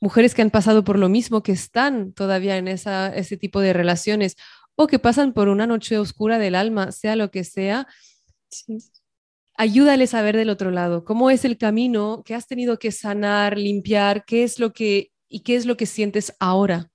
mujeres 0.00 0.34
que 0.34 0.42
han 0.42 0.50
pasado 0.50 0.82
por 0.82 0.98
lo 0.98 1.08
mismo, 1.08 1.42
que 1.42 1.52
están 1.52 2.12
todavía 2.12 2.56
en 2.56 2.68
esa, 2.68 3.14
ese 3.14 3.36
tipo 3.36 3.60
de 3.60 3.72
relaciones, 3.72 4.36
o 4.74 4.86
que 4.86 4.98
pasan 4.98 5.32
por 5.32 5.48
una 5.48 5.66
noche 5.66 5.98
oscura 5.98 6.38
del 6.38 6.54
alma, 6.54 6.90
sea 6.90 7.16
lo 7.16 7.30
que 7.30 7.44
sea, 7.44 7.86
ayúdales 9.56 10.14
a 10.14 10.22
ver 10.22 10.36
del 10.36 10.48
otro 10.48 10.70
lado, 10.70 11.04
cómo 11.04 11.30
es 11.30 11.44
el 11.44 11.58
camino 11.58 12.22
que 12.24 12.34
has 12.34 12.46
tenido 12.46 12.78
que 12.78 12.90
sanar, 12.90 13.58
limpiar, 13.58 14.24
qué 14.24 14.42
es 14.42 14.58
lo 14.58 14.72
que 14.72 15.12
y 15.28 15.40
qué 15.40 15.56
es 15.56 15.66
lo 15.66 15.76
que 15.76 15.86
sientes 15.86 16.34
ahora. 16.40 16.90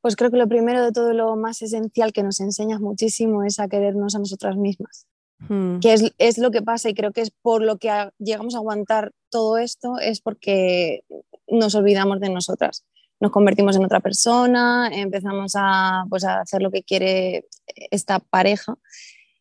Pues 0.00 0.16
creo 0.16 0.30
que 0.30 0.36
lo 0.36 0.48
primero 0.48 0.84
de 0.84 0.92
todo, 0.92 1.12
lo 1.12 1.36
más 1.36 1.62
esencial 1.62 2.12
que 2.12 2.22
nos 2.22 2.40
enseñas 2.40 2.80
muchísimo 2.80 3.44
es 3.44 3.58
a 3.58 3.68
querernos 3.68 4.14
a 4.14 4.18
nosotras 4.18 4.56
mismas. 4.56 5.06
Hmm. 5.48 5.78
Que 5.78 5.92
es, 5.92 6.12
es, 6.18 6.38
lo 6.38 6.50
que 6.50 6.62
pasa 6.62 6.88
y 6.88 6.94
creo 6.94 7.12
que 7.12 7.20
es 7.20 7.30
por 7.30 7.62
lo 7.62 7.78
que 7.78 8.10
llegamos 8.18 8.54
a 8.54 8.58
aguantar 8.58 9.12
todo 9.30 9.58
esto, 9.58 9.98
es 10.00 10.20
porque 10.20 11.04
nos 11.50 11.74
olvidamos 11.74 12.20
de 12.20 12.30
nosotras. 12.30 12.84
Nos 13.20 13.32
convertimos 13.32 13.76
en 13.76 13.84
otra 13.84 14.00
persona, 14.00 14.90
empezamos 14.92 15.52
a, 15.56 16.04
pues, 16.08 16.24
a 16.24 16.40
hacer 16.40 16.62
lo 16.62 16.70
que 16.70 16.82
quiere 16.82 17.46
esta 17.90 18.20
pareja 18.20 18.76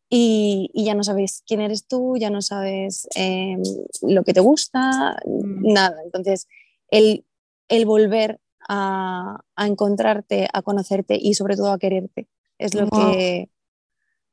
y, 0.10 0.72
y, 0.74 0.86
ya 0.86 0.96
no 0.96 1.04
sabes 1.04 1.44
quién 1.46 1.62
eres 1.62 1.86
tú, 1.86 2.16
ya 2.18 2.30
no 2.30 2.42
sabes 2.42 3.08
em, 3.14 3.62
lo 4.02 4.24
que 4.24 4.34
te 4.34 4.40
gusta, 4.40 5.18
hmm. 5.26 5.74
nada. 5.74 5.98
Entonces, 6.06 6.48
el, 6.90 7.26
el 7.68 7.86
volver 7.86 8.40
a, 8.70 9.42
encontrarte, 9.58 10.48
a 10.52 10.62
conocerte 10.62 11.18
y 11.22 11.34
sobre 11.34 11.56
todo 11.56 11.72
a 11.72 11.80
quererte. 11.80 12.28
Es 12.58 12.74
lo 12.74 12.88
que, 12.90 13.50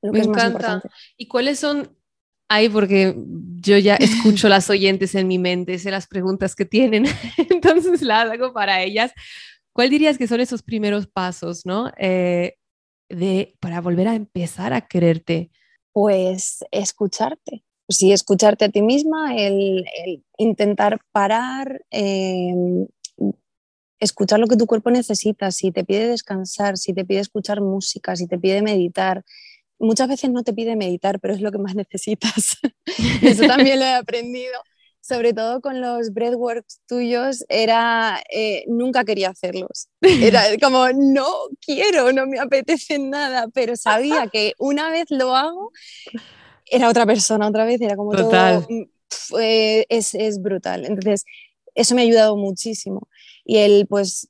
lo 0.00 0.12
que 0.12 0.20
es 0.20 0.28
más 0.28 0.44
importante. 0.46 0.88
¿Y 1.16 1.28
cuáles 1.28 1.58
son 1.58 1.96
ahí? 2.48 2.68
Porque 2.68 3.14
yo 3.60 3.78
ya 3.78 3.96
escucho 3.96 4.48
las 4.48 4.68
oyentes 4.70 5.14
en 5.14 5.28
mi 5.28 5.38
mente, 5.38 5.78
sé 5.78 5.90
las 5.90 6.06
preguntas 6.06 6.54
que 6.54 6.64
tienen, 6.64 7.04
entonces 7.50 8.02
las 8.02 8.30
hago 8.30 8.52
para 8.52 8.82
ellas. 8.82 9.12
¿Cuál 9.72 9.90
dirías 9.90 10.18
que 10.18 10.28
son 10.28 10.40
esos 10.40 10.62
primeros 10.62 11.06
pasos, 11.06 11.66
no? 11.66 11.90
Eh, 11.98 12.54
de, 13.08 13.56
para 13.60 13.80
volver 13.80 14.08
a 14.08 14.14
empezar 14.14 14.72
a 14.72 14.82
quererte. 14.82 15.50
Pues 15.92 16.64
escucharte, 16.70 17.64
sí, 17.88 18.12
escucharte 18.12 18.64
a 18.64 18.68
ti 18.68 18.82
misma, 18.82 19.36
el, 19.36 19.84
intentar 20.38 21.00
parar, 21.12 21.84
em, 21.90 22.86
escuchar 24.00 24.40
lo 24.40 24.46
que 24.46 24.56
tu 24.56 24.66
cuerpo 24.66 24.90
necesita, 24.90 25.50
si 25.50 25.70
te 25.70 25.84
pide 25.84 26.08
descansar, 26.08 26.76
si 26.76 26.92
te 26.92 27.04
pide 27.04 27.20
escuchar 27.20 27.60
música, 27.60 28.16
si 28.16 28.26
te 28.26 28.38
pide 28.38 28.62
meditar. 28.62 29.24
Muchas 29.84 30.08
veces 30.08 30.30
no 30.30 30.42
te 30.42 30.52
pide 30.52 30.76
meditar, 30.76 31.20
pero 31.20 31.34
es 31.34 31.40
lo 31.40 31.52
que 31.52 31.58
más 31.58 31.74
necesitas. 31.74 32.58
Eso 33.22 33.46
también 33.46 33.78
lo 33.78 33.84
he 33.84 33.94
aprendido. 33.94 34.60
Sobre 35.00 35.34
todo 35.34 35.60
con 35.60 35.82
los 35.82 36.14
breathworks 36.14 36.80
tuyos, 36.88 37.44
era 37.50 38.22
eh, 38.30 38.64
nunca 38.68 39.04
quería 39.04 39.28
hacerlos. 39.28 39.88
Era 40.00 40.44
como, 40.62 40.88
no 40.94 41.26
quiero, 41.60 42.10
no 42.12 42.26
me 42.26 42.38
apetece 42.38 42.98
nada, 42.98 43.48
pero 43.52 43.76
sabía 43.76 44.28
que 44.28 44.54
una 44.58 44.88
vez 44.88 45.04
lo 45.10 45.36
hago, 45.36 45.72
era 46.64 46.88
otra 46.88 47.04
persona 47.04 47.46
otra 47.46 47.66
vez, 47.66 47.82
era 47.82 47.96
como 47.96 48.12
todo. 48.12 48.66
Mm, 48.66 48.84
eh, 49.38 49.84
es, 49.90 50.14
es 50.14 50.40
brutal. 50.40 50.86
Entonces, 50.86 51.26
eso 51.74 51.94
me 51.94 52.00
ha 52.00 52.04
ayudado 52.04 52.38
muchísimo 52.38 53.08
y 53.44 53.58
el 53.58 53.86
pues 53.86 54.28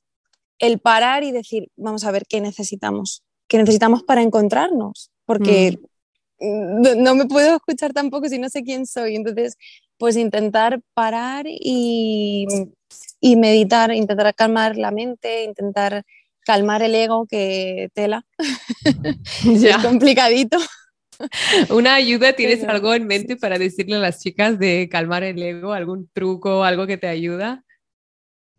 el 0.59 0.79
parar 0.79 1.23
y 1.23 1.31
decir, 1.31 1.69
vamos 1.75 2.03
a 2.03 2.11
ver 2.11 2.25
qué 2.27 2.41
necesitamos, 2.41 3.23
qué 3.47 3.57
necesitamos 3.57 4.03
para 4.03 4.21
encontrarnos, 4.21 5.11
porque 5.25 5.79
mm. 6.39 7.01
no, 7.01 7.15
me 7.15 7.25
puedo 7.25 7.55
escuchar 7.55 7.93
tampoco 7.93 8.27
si 8.29 8.39
no 8.39 8.49
sé 8.49 8.63
quién 8.63 8.85
soy, 8.85 9.15
entonces 9.15 9.57
pues 9.97 10.17
intentar 10.17 10.81
parar 10.93 11.45
y, 11.47 12.47
y 13.19 13.35
meditar, 13.35 13.93
intentar 13.93 14.33
calmar 14.35 14.77
la 14.77 14.91
mente, 14.91 15.43
intentar 15.43 16.03
calmar 16.45 16.83
el 16.83 16.95
ego 16.95 17.25
que 17.27 17.89
tela, 17.93 18.25
es 19.45 19.77
complicadito. 19.77 20.57
Una 21.69 21.95
ayuda, 21.95 22.33
¿tienes 22.33 22.63
algo 22.65 22.93
en 22.93 23.07
mente 23.07 23.37
para 23.37 23.57
decirle 23.57 23.95
a 23.95 23.99
las 23.99 24.21
chicas 24.21 24.59
de 24.59 24.89
calmar 24.91 25.23
el 25.23 25.41
ego? 25.41 25.73
¿Algún 25.73 26.09
truco, 26.13 26.63
algo 26.63 26.87
que 26.87 26.97
te 26.97 27.07
ayuda? 27.07 27.63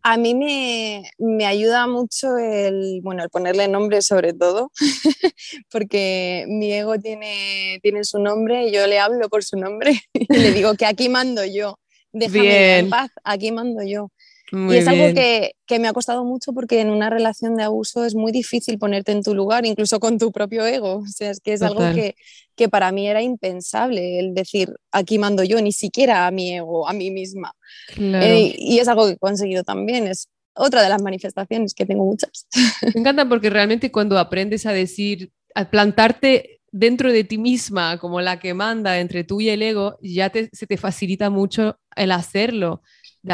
A 0.03 0.17
mí 0.17 0.33
me, 0.35 1.45
ayuda 1.45 1.87
mucho 1.87 2.37
el, 2.37 3.01
bueno, 3.01 3.23
el 3.23 3.29
ponerle 3.29 3.67
nombre 3.67 4.01
sobre 4.01 4.33
todo, 4.33 4.71
porque 5.71 6.45
mi 6.47 6.71
ego 6.71 6.97
tiene, 6.97 7.79
tiene 7.81 8.03
su 8.03 8.19
nombre 8.19 8.67
y 8.67 8.71
yo 8.71 8.87
le 8.87 8.99
hablo 8.99 9.27
por 9.29 9.43
su 9.43 9.57
nombre 9.57 9.99
y 10.13 10.37
le 10.37 10.51
digo 10.51 10.75
que 10.75 10.85
aquí 10.85 11.09
mando 11.09 11.43
yo, 11.43 11.79
déjame 12.11 12.79
en 12.79 12.89
paz, 12.89 13.11
aquí 13.23 13.51
mando 13.51 13.83
yo. 13.83 14.09
Y 14.51 14.75
es 14.75 14.87
algo 14.87 15.13
que, 15.13 15.79
me 15.79 15.87
ha 15.87 15.93
costado 15.93 16.23
mucho 16.23 16.53
porque 16.53 16.79
en 16.79 16.89
una 16.89 17.09
relación 17.09 17.55
de 17.57 17.63
abuso 17.63 18.05
es 18.05 18.15
muy 18.15 18.31
difícil 18.31 18.77
ponerte 18.77 19.11
en 19.11 19.21
tu 19.21 19.35
lugar, 19.35 19.65
incluso 19.65 19.99
con 19.99 20.17
tu 20.17 20.31
propio 20.31 20.65
ego. 20.65 20.97
O 20.97 21.07
sea, 21.07 21.31
es 21.31 21.39
que 21.39 21.53
es 21.53 21.61
algo 21.61 21.81
que, 21.93 22.15
que, 22.55 22.69
para 22.69 22.91
mí 22.91 23.07
era 23.07 23.21
impensable, 23.21 24.19
el 24.19 24.33
decir, 24.33 24.73
aquí 24.91 25.17
mando 25.19 25.43
yo, 25.43 25.61
ni 25.61 25.71
siquiera 25.71 26.27
a 26.27 26.31
mi 26.31 26.55
ego, 26.55 26.87
a 26.87 26.93
mí 26.93 27.11
misma. 27.11 27.53
Eh, 27.97 28.55
y 28.57 28.79
es 28.79 28.87
algo 28.87 29.07
que 29.07 29.13
he 29.13 29.17
conseguido 29.17 29.63
también, 29.63 30.07
es 30.07 30.29
otra 30.55 30.81
de 30.81 30.89
las 30.89 31.01
manifestaciones 31.01 31.73
que 31.73 31.85
tengo 31.85 32.05
muchas. 32.05 32.47
Me 32.93 33.01
encanta 33.01 33.27
porque 33.27 33.49
realmente 33.49 33.91
cuando 33.91 34.17
aprendes 34.17 34.65
a 34.65 34.71
decir, 34.71 35.31
a 35.55 35.69
plantarte 35.69 36.61
dentro 36.71 37.11
de 37.11 37.23
ti 37.23 37.37
misma 37.37 37.97
como 37.97 38.21
la 38.21 38.39
que 38.39 38.53
manda 38.53 38.99
entre 38.99 39.23
tú 39.23 39.41
y 39.41 39.49
el 39.49 39.61
ego, 39.61 39.97
ya 40.01 40.31
se 40.51 40.67
te 40.67 40.77
facilita 40.77 41.29
mucho 41.29 41.79
el 41.95 42.11
hacerlo 42.11 42.81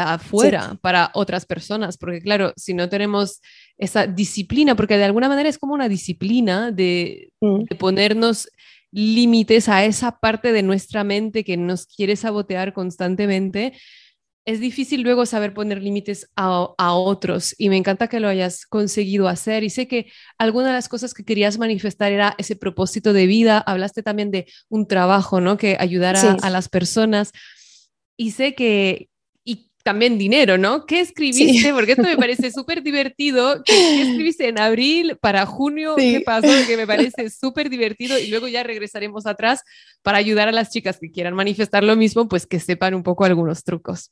afuera 0.02 0.76
para 0.80 1.10
otras 1.14 1.46
personas, 1.46 1.96
porque 1.96 2.20
claro, 2.20 2.52
si 2.56 2.74
no 2.74 2.88
tenemos 2.88 3.40
esa 3.78 4.06
disciplina, 4.06 4.74
porque 4.74 4.96
de 4.96 5.04
alguna 5.04 5.28
manera 5.28 5.48
es 5.48 5.58
como 5.58 5.74
una 5.74 5.88
disciplina 5.88 6.70
de, 6.70 7.30
mm. 7.40 7.64
de 7.70 7.76
ponernos 7.76 8.48
límites 8.90 9.68
a 9.68 9.84
esa 9.84 10.18
parte 10.18 10.52
de 10.52 10.62
nuestra 10.62 11.02
mente 11.04 11.44
que 11.44 11.56
nos 11.56 11.86
quiere 11.86 12.16
sabotear 12.16 12.72
constantemente, 12.72 13.72
es 14.46 14.60
difícil 14.60 15.00
luego 15.02 15.24
saber 15.24 15.54
poner 15.54 15.82
límites 15.82 16.30
a, 16.36 16.94
otros. 16.94 17.54
Y 17.56 17.70
me 17.70 17.76
encanta 17.76 18.08
que 18.08 18.20
lo 18.20 18.28
hayas 18.28 18.66
conseguido 18.66 19.28
hacer. 19.28 19.64
Y 19.64 19.70
sé 19.70 19.88
que 19.88 20.06
alguna 20.38 20.68
de 20.68 20.74
las 20.74 20.88
cosas 20.88 21.14
que 21.14 21.24
querías 21.24 21.58
manifestar 21.58 22.12
era 22.12 22.34
ese 22.36 22.54
propósito 22.54 23.12
de 23.12 23.26
vida, 23.26 23.58
hablaste 23.58 24.02
también 24.02 24.30
de 24.30 24.46
un 24.68 24.86
trabajo, 24.86 25.40
¿no? 25.40 25.56
Que 25.56 25.76
ayudara 25.80 26.36
a 26.42 26.50
las 26.50 26.68
personas. 26.68 27.32
Y 28.18 28.32
sé 28.32 28.54
que, 28.54 29.08
también 29.84 30.16
dinero, 30.18 30.56
¿no? 30.58 30.86
¿Qué 30.86 31.00
escribiste? 31.00 31.72
Porque 31.72 31.92
esto 31.92 32.02
me 32.02 32.16
parece 32.16 32.50
súper 32.50 32.82
divertido. 32.82 33.62
¿Qué, 33.64 34.02
escribiste 34.02 34.48
en 34.48 34.58
abril 34.58 35.18
para 35.20 35.46
junio? 35.46 35.94
¿Qué 35.96 36.22
pasó? 36.24 36.48
Que 36.66 36.76
me 36.76 36.86
parece 36.86 37.28
súper 37.28 37.68
divertido 37.68 38.18
y 38.18 38.28
luego 38.28 38.48
ya 38.48 38.62
regresaremos 38.62 39.26
atrás 39.26 39.62
para 40.02 40.18
ayudar 40.18 40.48
a 40.48 40.52
las 40.52 40.70
chicas 40.70 40.98
que 40.98 41.10
quieran 41.10 41.34
manifestar 41.34 41.84
lo 41.84 41.94
mismo, 41.94 42.26
pues 42.28 42.46
que 42.46 42.58
sepan 42.58 42.94
un 42.94 43.02
poco 43.02 43.24
algunos 43.24 43.62
trucos. 43.62 44.10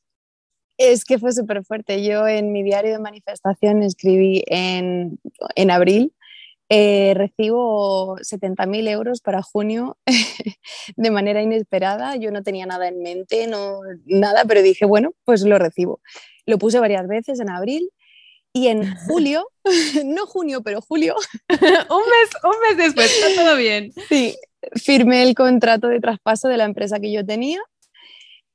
Es 0.77 1.05
que 1.05 1.19
fue 1.19 1.33
súper 1.33 1.65
fuerte. 1.65 2.05
Yo 2.05 2.29
en 2.29 2.53
mi 2.53 2.63
diario 2.63 2.93
de 2.93 2.99
manifestación 2.99 3.83
escribí 3.83 4.45
en, 4.47 5.19
en 5.57 5.71
abril, 5.71 6.13
eh, 6.75 7.13
recibo 7.15 8.17
70.000 8.17 8.89
euros 8.89 9.21
para 9.21 9.43
junio 9.43 9.99
de 10.97 11.11
manera 11.11 11.43
inesperada. 11.43 12.17
Yo 12.17 12.31
no 12.31 12.43
tenía 12.43 12.65
nada 12.65 12.89
en 12.89 13.03
mente, 13.03 13.47
no, 13.47 13.81
nada, 14.07 14.47
pero 14.47 14.63
dije, 14.63 14.87
bueno, 14.87 15.11
pues 15.25 15.43
lo 15.43 15.59
recibo. 15.59 16.01
Lo 16.47 16.57
puse 16.57 16.81
varias 16.81 17.07
veces 17.07 17.41
en 17.41 17.51
abril 17.51 17.91
y 18.55 18.69
en 18.69 18.97
julio, 19.07 19.47
no 20.07 20.25
junio, 20.25 20.63
pero 20.63 20.81
julio. 20.81 21.15
un, 21.51 21.59
mes, 21.59 22.31
un 22.43 22.57
mes 22.67 22.79
después, 22.79 23.13
está 23.13 23.43
todo 23.43 23.55
bien. 23.57 23.93
Sí, 24.09 24.35
firmé 24.83 25.25
el 25.25 25.35
contrato 25.35 25.89
de 25.89 26.01
traspaso 26.01 26.49
de 26.49 26.57
la 26.57 26.65
empresa 26.65 27.01
que 27.01 27.13
yo 27.13 27.23
tenía 27.23 27.61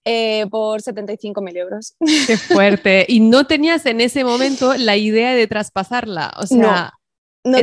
eh, 0.05 0.47
por 0.49 0.81
75 0.81 1.39
mil 1.43 1.55
euros. 1.55 1.93
Qué 2.25 2.35
fuerte. 2.35 3.05
¿Y 3.07 3.19
no 3.19 3.45
tenías 3.45 3.85
en 3.85 4.01
ese 4.01 4.23
momento 4.23 4.73
la 4.73 4.97
idea 4.97 5.35
de 5.35 5.45
traspasarla? 5.45 6.33
O 6.37 6.47
sea, 6.47 6.57
no, 6.57 6.97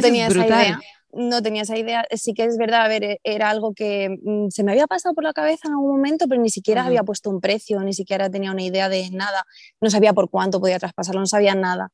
tenía 0.01 0.27
esa 0.27 0.47
idea. 0.47 0.81
No 1.13 1.43
tenía 1.43 1.63
esa 1.63 1.79
idea. 1.79 2.05
Sí 2.11 2.35
que 2.35 2.45
es 2.45 2.57
verdad, 2.59 2.83
a 2.83 2.89
ver, 2.89 3.05
e, 3.05 3.21
era 3.23 3.49
algo 3.51 3.73
que 3.73 4.19
mm, 4.23 4.49
se 4.49 4.65
me 4.65 4.73
había 4.73 4.87
pasado 4.87 5.15
por 5.15 5.25
la 5.25 5.33
cabeza 5.33 5.69
en 5.69 5.75
algún 5.75 5.97
momento, 5.97 6.27
pero 6.29 6.41
ni 6.41 6.51
siquiera 6.51 6.85
había 6.85 7.05
puesto 7.05 7.31
un 7.31 7.41
precio, 7.41 7.81
ni 7.81 7.93
siquiera 7.93 8.31
tenía 8.31 8.51
una 8.51 8.63
idea 8.63 8.89
de 8.89 9.09
nada. 9.11 9.45
No 9.81 9.91
sabía 9.91 10.13
por 10.13 10.29
cuánto 10.29 10.61
podía 10.61 10.79
traspasarlo, 10.79 11.21
no 11.21 11.27
sabía 11.27 11.55
nada. 11.55 11.93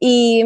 Y, 0.00 0.44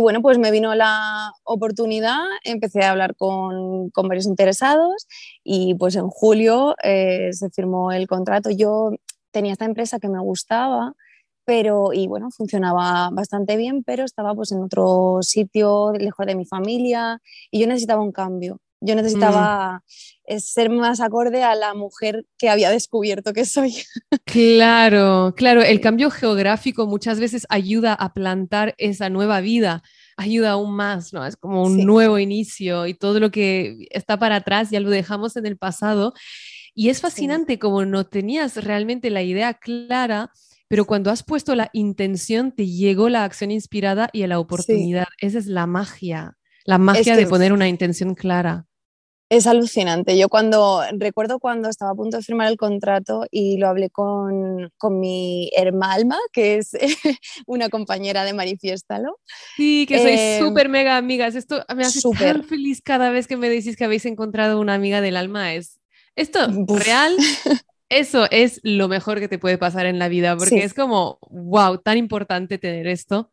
bueno, 0.00 0.22
pues 0.22 0.38
me 0.38 0.50
vino 0.50 0.74
la 0.74 1.32
oportunidad, 1.44 2.18
empecé 2.42 2.82
a 2.82 2.90
hablar 2.90 3.14
con, 3.14 3.90
con 3.90 4.08
varios 4.08 4.26
interesados 4.26 5.06
y 5.44 5.74
pues 5.76 5.94
en 5.94 6.08
julio 6.08 6.74
eh, 6.82 7.28
se 7.32 7.48
firmó 7.50 7.92
el 7.92 8.08
contrato. 8.08 8.50
Yo 8.50 8.90
tenía 9.30 9.52
esta 9.52 9.66
empresa 9.66 10.00
que 10.00 10.08
me 10.08 10.18
gustaba, 10.20 10.94
pero 11.48 11.94
y 11.94 12.06
bueno, 12.08 12.30
funcionaba 12.30 13.08
bastante 13.10 13.56
bien, 13.56 13.82
pero 13.82 14.04
estaba 14.04 14.34
pues 14.34 14.52
en 14.52 14.60
otro 14.60 15.20
sitio, 15.22 15.94
lejos 15.94 16.26
de 16.26 16.34
mi 16.34 16.44
familia 16.44 17.22
y 17.50 17.60
yo 17.60 17.66
necesitaba 17.66 18.02
un 18.02 18.12
cambio. 18.12 18.60
Yo 18.82 18.94
necesitaba 18.94 19.82
mm. 20.28 20.38
ser 20.40 20.68
más 20.68 21.00
acorde 21.00 21.42
a 21.42 21.54
la 21.54 21.72
mujer 21.72 22.26
que 22.36 22.50
había 22.50 22.68
descubierto 22.68 23.32
que 23.32 23.46
soy. 23.46 23.74
Claro, 24.26 25.32
claro, 25.34 25.62
el 25.62 25.80
cambio 25.80 26.10
geográfico 26.10 26.86
muchas 26.86 27.18
veces 27.18 27.46
ayuda 27.48 27.94
a 27.94 28.12
plantar 28.12 28.74
esa 28.76 29.08
nueva 29.08 29.40
vida. 29.40 29.82
ayuda 30.18 30.50
aún 30.50 30.76
más, 30.76 31.14
¿no? 31.14 31.24
Es 31.24 31.38
como 31.38 31.62
un 31.62 31.86
nuevo 31.86 32.18
inicio 32.18 32.86
y 32.86 32.92
todo 32.92 33.20
lo 33.20 33.30
que 33.30 33.86
está 33.88 34.18
para 34.18 34.36
atrás 34.36 34.68
ya 34.68 34.80
lo 34.80 34.90
dejamos 34.90 35.36
en 35.36 35.46
el 35.46 35.56
pasado. 35.56 36.12
Y 36.74 36.90
es 36.90 37.00
fascinante 37.00 37.58
como 37.58 37.86
no 37.86 38.04
tenías 38.04 38.62
realmente 38.62 39.08
la 39.08 39.22
idea 39.22 39.54
clara, 39.54 40.30
pero 40.68 40.84
cuando 40.84 41.10
has 41.10 41.22
puesto 41.22 41.54
la 41.54 41.70
intención 41.72 42.52
te 42.52 42.66
llegó 42.66 43.08
la 43.08 43.24
acción 43.24 43.50
inspirada 43.50 44.10
y 44.12 44.26
la 44.26 44.38
oportunidad. 44.38 45.06
Esa 45.20 45.38
es 45.38 45.46
la 45.46 45.66
magia, 45.66 46.36
la 46.64 46.78
magia 46.78 47.16
de 47.16 47.26
poner 47.26 47.52
una 47.52 47.68
intención 47.68 48.14
clara. 48.14 48.66
Es 49.30 49.46
alucinante. 49.46 50.16
Yo 50.16 50.30
cuando 50.30 50.82
recuerdo 50.92 51.38
cuando 51.38 51.68
estaba 51.68 51.90
a 51.90 51.94
punto 51.94 52.16
de 52.16 52.22
firmar 52.22 52.48
el 52.48 52.56
contrato 52.56 53.26
y 53.30 53.58
lo 53.58 53.68
hablé 53.68 53.90
con, 53.90 54.70
con 54.78 55.00
mi 55.00 55.50
hermana 55.54 55.92
Alma, 55.92 56.16
que 56.32 56.56
es 56.56 56.70
una 57.46 57.68
compañera 57.68 58.24
de 58.24 58.32
Manifiéstalo. 58.32 59.18
Sí, 59.54 59.84
que 59.86 59.98
sois 59.98 60.18
eh, 60.18 60.38
súper 60.40 60.70
mega 60.70 60.96
amigas. 60.96 61.34
Esto 61.34 61.62
me 61.76 61.84
hace 61.84 62.00
súper 62.00 62.42
feliz 62.42 62.80
cada 62.80 63.10
vez 63.10 63.26
que 63.26 63.36
me 63.36 63.50
decís 63.50 63.76
que 63.76 63.84
habéis 63.84 64.06
encontrado 64.06 64.60
una 64.60 64.72
amiga 64.72 65.02
del 65.02 65.16
alma. 65.18 65.52
Es 65.52 65.78
esto 66.16 66.40
real. 66.66 67.14
Eso 67.88 68.26
es 68.30 68.60
lo 68.62 68.88
mejor 68.88 69.18
que 69.18 69.28
te 69.28 69.38
puede 69.38 69.56
pasar 69.56 69.86
en 69.86 69.98
la 69.98 70.08
vida, 70.08 70.36
porque 70.36 70.62
es 70.62 70.74
como, 70.74 71.18
wow, 71.30 71.78
tan 71.78 71.96
importante 71.96 72.58
tener 72.58 72.86
esto. 72.86 73.30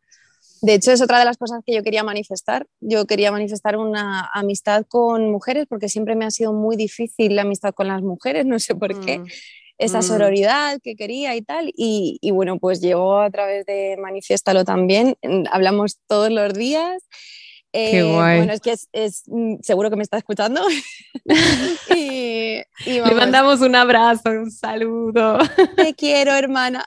De 0.62 0.74
hecho, 0.74 0.92
es 0.92 1.02
otra 1.02 1.18
de 1.18 1.26
las 1.26 1.36
cosas 1.36 1.60
que 1.64 1.74
yo 1.74 1.82
quería 1.82 2.02
manifestar. 2.02 2.66
Yo 2.80 3.06
quería 3.06 3.30
manifestar 3.30 3.76
una 3.76 4.30
amistad 4.32 4.86
con 4.88 5.30
mujeres 5.30 5.66
porque 5.68 5.88
siempre 5.88 6.16
me 6.16 6.24
ha 6.24 6.30
sido 6.30 6.52
muy 6.52 6.76
difícil 6.76 7.36
la 7.36 7.42
amistad 7.42 7.74
con 7.74 7.88
las 7.88 8.02
mujeres, 8.02 8.46
no 8.46 8.58
sé 8.58 8.74
por 8.74 8.98
qué. 9.04 9.18
Mm, 9.18 9.26
Esa 9.78 9.98
mm. 9.98 10.02
sororidad 10.02 10.78
que 10.82 10.96
quería 10.96 11.36
y 11.36 11.42
tal. 11.42 11.70
Y, 11.76 12.18
bueno, 12.32 12.58
pues 12.58 12.80
llegó 12.80 13.18
a 13.20 13.30
través 13.30 13.66
de 13.66 13.98
Manifiéstalo 14.00 14.64
también. 14.64 15.16
Hablamos 15.52 15.98
todos 16.06 16.30
los 16.30 16.54
días. 16.54 17.02
Qué 17.72 17.98
eh, 17.98 18.02
guay. 18.02 18.38
Bueno, 18.38 18.52
es 18.52 18.60
que 18.60 18.74
es, 18.92 19.22
mm, 19.26 19.56
seguro 19.62 19.90
que 19.90 19.96
me 19.96 20.02
está 20.02 20.16
escuchando. 20.16 20.62
y, 21.94 22.62
Le 22.86 23.14
mandamos 23.14 23.60
un 23.60 23.74
abrazo, 23.74 24.30
un 24.30 24.50
saludo. 24.50 25.38
Te 25.76 25.94
quiero, 25.96 26.32
hermana. 26.34 26.84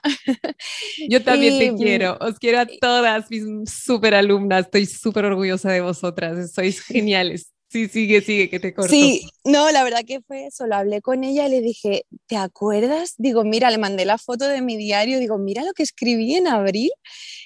Yo 1.08 1.22
también 1.22 1.58
te 1.58 1.74
quiero. 1.82 2.18
Os 2.20 2.38
quiero 2.38 2.60
a 2.60 2.66
todas 2.80 3.30
mis 3.30 3.44
súper 3.70 4.14
alumnas. 4.14 4.66
Estoy 4.66 4.86
súper 4.86 5.26
orgullosa 5.26 5.70
de 5.70 5.80
vosotras. 5.80 6.52
Sois 6.52 6.80
geniales. 6.84 7.52
Sí, 7.70 7.88
sigue, 7.88 8.20
sigue, 8.20 8.50
que 8.50 8.58
te 8.58 8.74
corto. 8.74 8.90
Sí, 8.90 9.28
no, 9.44 9.70
la 9.70 9.84
verdad 9.84 10.00
que 10.04 10.20
fue 10.20 10.46
eso. 10.46 10.66
Lo 10.66 10.74
hablé 10.74 11.00
con 11.00 11.22
ella 11.22 11.46
y 11.46 11.50
le 11.50 11.60
dije, 11.60 12.04
¿te 12.26 12.36
acuerdas? 12.36 13.14
Digo, 13.16 13.44
mira, 13.44 13.70
le 13.70 13.78
mandé 13.78 14.04
la 14.04 14.18
foto 14.18 14.48
de 14.48 14.60
mi 14.60 14.76
diario. 14.76 15.20
Digo, 15.20 15.38
mira 15.38 15.62
lo 15.62 15.72
que 15.72 15.84
escribí 15.84 16.34
en 16.34 16.48
abril 16.48 16.90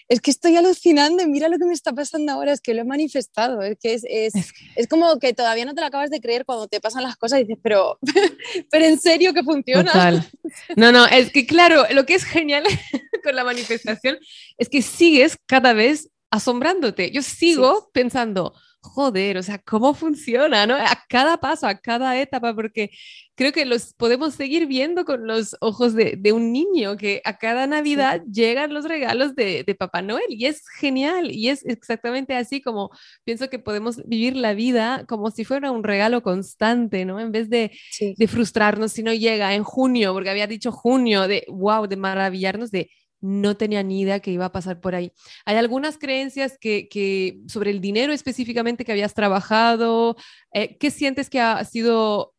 es 0.09 0.21
que 0.21 0.31
estoy 0.31 0.57
alucinando 0.57 1.23
y 1.23 1.26
mira 1.26 1.49
lo 1.49 1.59
que 1.59 1.64
me 1.64 1.73
está 1.73 1.93
pasando 1.93 2.33
ahora, 2.33 2.52
es 2.52 2.61
que 2.61 2.75
lo 2.75 2.83
he 2.83 2.85
manifestado, 2.85 3.62
es 3.62 3.78
que 3.81 3.95
es, 3.95 4.04
es, 4.09 4.35
es, 4.76 4.87
como 4.87 5.19
que 5.19 5.33
todavía 5.33 5.64
no 5.64 5.75
te 5.75 5.81
lo 5.81 5.87
acabas 5.87 6.11
de 6.11 6.21
creer 6.21 6.45
cuando 6.45 6.69
te 6.69 6.81
pasan 6.81 7.02
las 7.02 7.16
cosas 7.16 7.40
y 7.40 7.45
dices, 7.45 7.59
pero, 7.62 7.99
pero 8.71 8.85
en 8.85 8.99
serio 9.00 9.33
que 9.33 9.43
funciona. 9.43 9.93
Total. 9.93 10.31
No, 10.76 10.93
no, 10.93 11.07
es 11.07 11.33
que 11.33 11.47
claro, 11.47 11.85
lo 11.90 12.07
que 12.07 12.14
es 12.14 12.25
genial 12.25 12.64
con 13.25 13.35
la 13.35 13.45
manifestación 13.45 14.19
es 14.57 14.69
que 14.69 14.83
sigues 14.83 15.37
cada 15.47 15.73
vez 15.73 16.11
asombrándote. 16.31 17.11
Yo 17.11 17.23
sigo 17.23 17.90
pensando, 17.93 18.54
joder, 18.84 19.38
o 19.38 19.42
sea, 19.42 19.58
¿cómo 19.58 19.94
funciona? 19.94 20.66
¿no? 20.66 20.74
A 20.74 21.02
cada 21.08 21.38
paso, 21.38 21.66
a 21.66 21.76
cada 21.76 22.20
etapa, 22.20 22.54
porque 22.54 22.90
creo 23.34 23.52
que 23.52 23.64
los 23.64 23.94
podemos 23.94 24.34
seguir 24.34 24.66
viendo 24.66 25.04
con 25.04 25.26
los 25.26 25.56
ojos 25.60 25.94
de, 25.94 26.32
un 26.32 26.52
niño, 26.52 26.96
que 26.96 27.22
a 27.24 27.38
cada 27.38 27.66
Navidad 27.66 28.22
llegan 28.30 28.74
los 28.74 28.84
regalos 28.84 29.34
de, 29.34 29.64
Papá 29.78 30.02
Noel 30.02 30.24
y 30.28 30.46
es 30.46 30.62
genial 30.78 31.30
y 31.32 31.48
es 31.48 31.64
exactamente 31.66 32.34
así 32.36 32.60
como 32.62 32.90
pienso 33.24 33.50
que 33.50 33.58
podemos 33.58 33.96
vivir 34.06 34.36
la 34.36 34.54
vida 34.54 35.04
como 35.08 35.30
si 35.30 35.44
fuera 35.44 35.70
un 35.72 35.82
regalo 35.82 36.22
constante, 36.22 37.04
¿no? 37.04 37.18
En 37.20 37.32
vez 37.32 37.50
de, 37.50 37.72
de 38.16 38.28
frustrarnos 38.28 38.92
si 38.92 39.02
no 39.02 39.12
llega 39.12 39.54
en 39.54 39.64
junio, 39.64 40.12
porque 40.12 40.30
había 40.30 40.47
dicho 40.47 40.70
junio, 40.73 41.26
de 41.26 41.44
wow, 41.49 41.86
de 41.88 41.97
maravillarnos, 41.97 42.70
de 42.70 42.90
no 43.25 43.56
tenía 43.56 43.82
ni 43.82 44.02
idea 44.02 44.21
que 44.21 44.30
iba 44.30 44.45
a 44.45 44.52
pasar 44.52 44.80
por 44.80 44.95
ahí. 44.95 45.10
Hay 45.47 45.56
algunas 45.56 45.97
creencias 45.97 46.58
que, 46.58 47.41
sobre 47.49 47.71
el 47.71 47.80
dinero 47.80 48.13
específicamente 48.13 48.84
que 48.84 48.93
habías 48.93 49.15
trabajado, 49.15 50.17
eh, 50.52 50.76
¿qué 50.76 50.91
sientes 50.91 51.30
que 51.30 51.41
ha 51.41 51.65
sido 51.65 52.34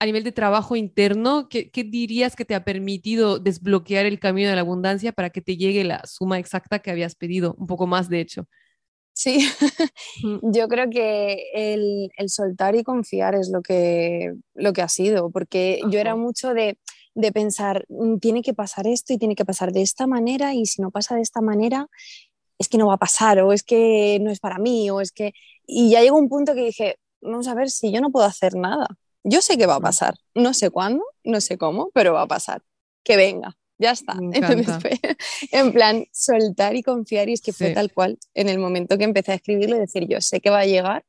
a 0.00 0.04
nivel 0.04 0.24
de 0.24 0.32
trabajo 0.32 0.74
interno? 0.74 1.48
¿qué, 1.48 1.70
dirías 1.72 2.34
que 2.34 2.44
te 2.44 2.56
ha 2.56 2.64
permitido 2.64 3.38
desbloquear 3.38 4.04
el 4.04 4.18
camino 4.18 4.48
de 4.48 4.56
la 4.56 4.62
abundancia 4.62 5.12
para 5.12 5.30
que 5.30 5.40
te 5.40 5.56
llegue 5.56 5.84
la 5.84 6.04
suma 6.06 6.40
exacta 6.40 6.80
que 6.80 6.90
habías 6.90 7.14
pedido? 7.14 7.54
Un 7.56 7.68
poco 7.68 7.86
más, 7.86 8.08
de 8.08 8.20
hecho. 8.20 8.48
Sí, 9.12 9.48
yo 10.42 10.66
creo 10.66 10.90
que 10.90 11.44
el, 11.54 12.10
soltar 12.26 12.74
y 12.74 12.82
confiar 12.82 13.36
es 13.36 13.48
lo 13.48 13.62
que, 13.62 14.34
lo 14.54 14.72
que 14.72 14.82
ha 14.82 14.88
sido, 14.88 15.30
porque 15.30 15.80
yo 15.88 16.00
era 16.00 16.16
mucho 16.16 16.52
de 16.52 16.78
de 17.16 17.32
pensar, 17.32 17.84
mm, 17.88 18.18
tiene 18.18 18.42
que 18.42 18.54
pasar 18.54 18.86
esto 18.86 19.12
y 19.12 19.18
tiene 19.18 19.34
que 19.34 19.44
pasar 19.44 19.72
de 19.72 19.82
esta 19.82 20.06
manera 20.06 20.54
y 20.54 20.66
si 20.66 20.82
no 20.82 20.90
pasa 20.90 21.16
de 21.16 21.22
esta 21.22 21.40
manera, 21.40 21.88
es 22.58 22.68
que 22.68 22.78
no 22.78 22.86
va 22.86 22.94
a 22.94 22.98
pasar 22.98 23.40
o 23.40 23.52
es 23.52 23.62
que 23.62 24.18
no 24.20 24.30
es 24.30 24.38
para 24.38 24.58
mí 24.58 24.90
o 24.90 25.00
es 25.00 25.12
que... 25.12 25.32
Y 25.66 25.90
ya 25.90 26.02
llegó 26.02 26.18
un 26.18 26.28
punto 26.28 26.54
que 26.54 26.62
dije, 26.62 26.98
vamos 27.20 27.48
a 27.48 27.54
ver 27.54 27.70
si 27.70 27.90
yo 27.90 28.00
no 28.00 28.10
puedo 28.10 28.26
hacer 28.26 28.54
nada. 28.54 28.86
Yo 29.24 29.40
sé 29.42 29.56
que 29.58 29.66
va 29.66 29.76
a 29.76 29.80
pasar, 29.80 30.14
no 30.34 30.54
sé 30.54 30.70
cuándo, 30.70 31.04
no 31.24 31.40
sé 31.40 31.58
cómo, 31.58 31.90
pero 31.94 32.12
va 32.12 32.22
a 32.22 32.28
pasar. 32.28 32.62
Que 33.02 33.16
venga, 33.16 33.56
ya 33.78 33.92
está. 33.92 34.14
en 35.52 35.72
plan, 35.72 36.04
soltar 36.12 36.76
y 36.76 36.82
confiar 36.82 37.28
y 37.30 37.32
es 37.32 37.40
que 37.40 37.52
fue 37.52 37.70
tal 37.70 37.92
cual 37.92 38.18
en 38.34 38.48
el 38.48 38.58
momento 38.58 38.98
que 38.98 39.04
empecé 39.04 39.32
a 39.32 39.36
escribirlo 39.36 39.76
y 39.76 39.80
decir, 39.80 40.06
yo 40.06 40.20
sé 40.20 40.40
que 40.40 40.50
va 40.50 40.60
a 40.60 40.66
llegar. 40.66 41.04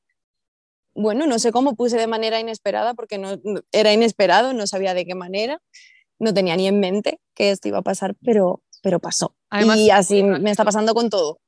Bueno, 0.96 1.28
no 1.28 1.38
sé 1.38 1.52
cómo 1.52 1.76
puse 1.76 1.98
de 1.98 2.08
manera 2.08 2.40
inesperada 2.40 2.94
porque 2.96 3.20
no, 3.20 3.40
era 3.72 3.94
inesperado, 3.94 4.54
no 4.54 4.66
sabía 4.66 4.96
de 4.96 5.06
qué 5.06 5.14
manera 5.14 5.62
no 6.20 6.34
tenía 6.34 6.56
ni 6.56 6.68
en 6.68 6.80
mente 6.80 7.20
que 7.34 7.52
esto 7.52 7.68
iba 7.68 7.80
a 7.80 7.84
pasar, 7.84 8.16
pero, 8.24 8.62
pero 8.82 9.00
pasó. 9.00 9.36
y 9.76 9.90
así 9.90 10.24
me 10.24 10.52
está 10.52 10.66
pasando 10.66 10.94
con 10.94 11.10
todo. 11.10 11.40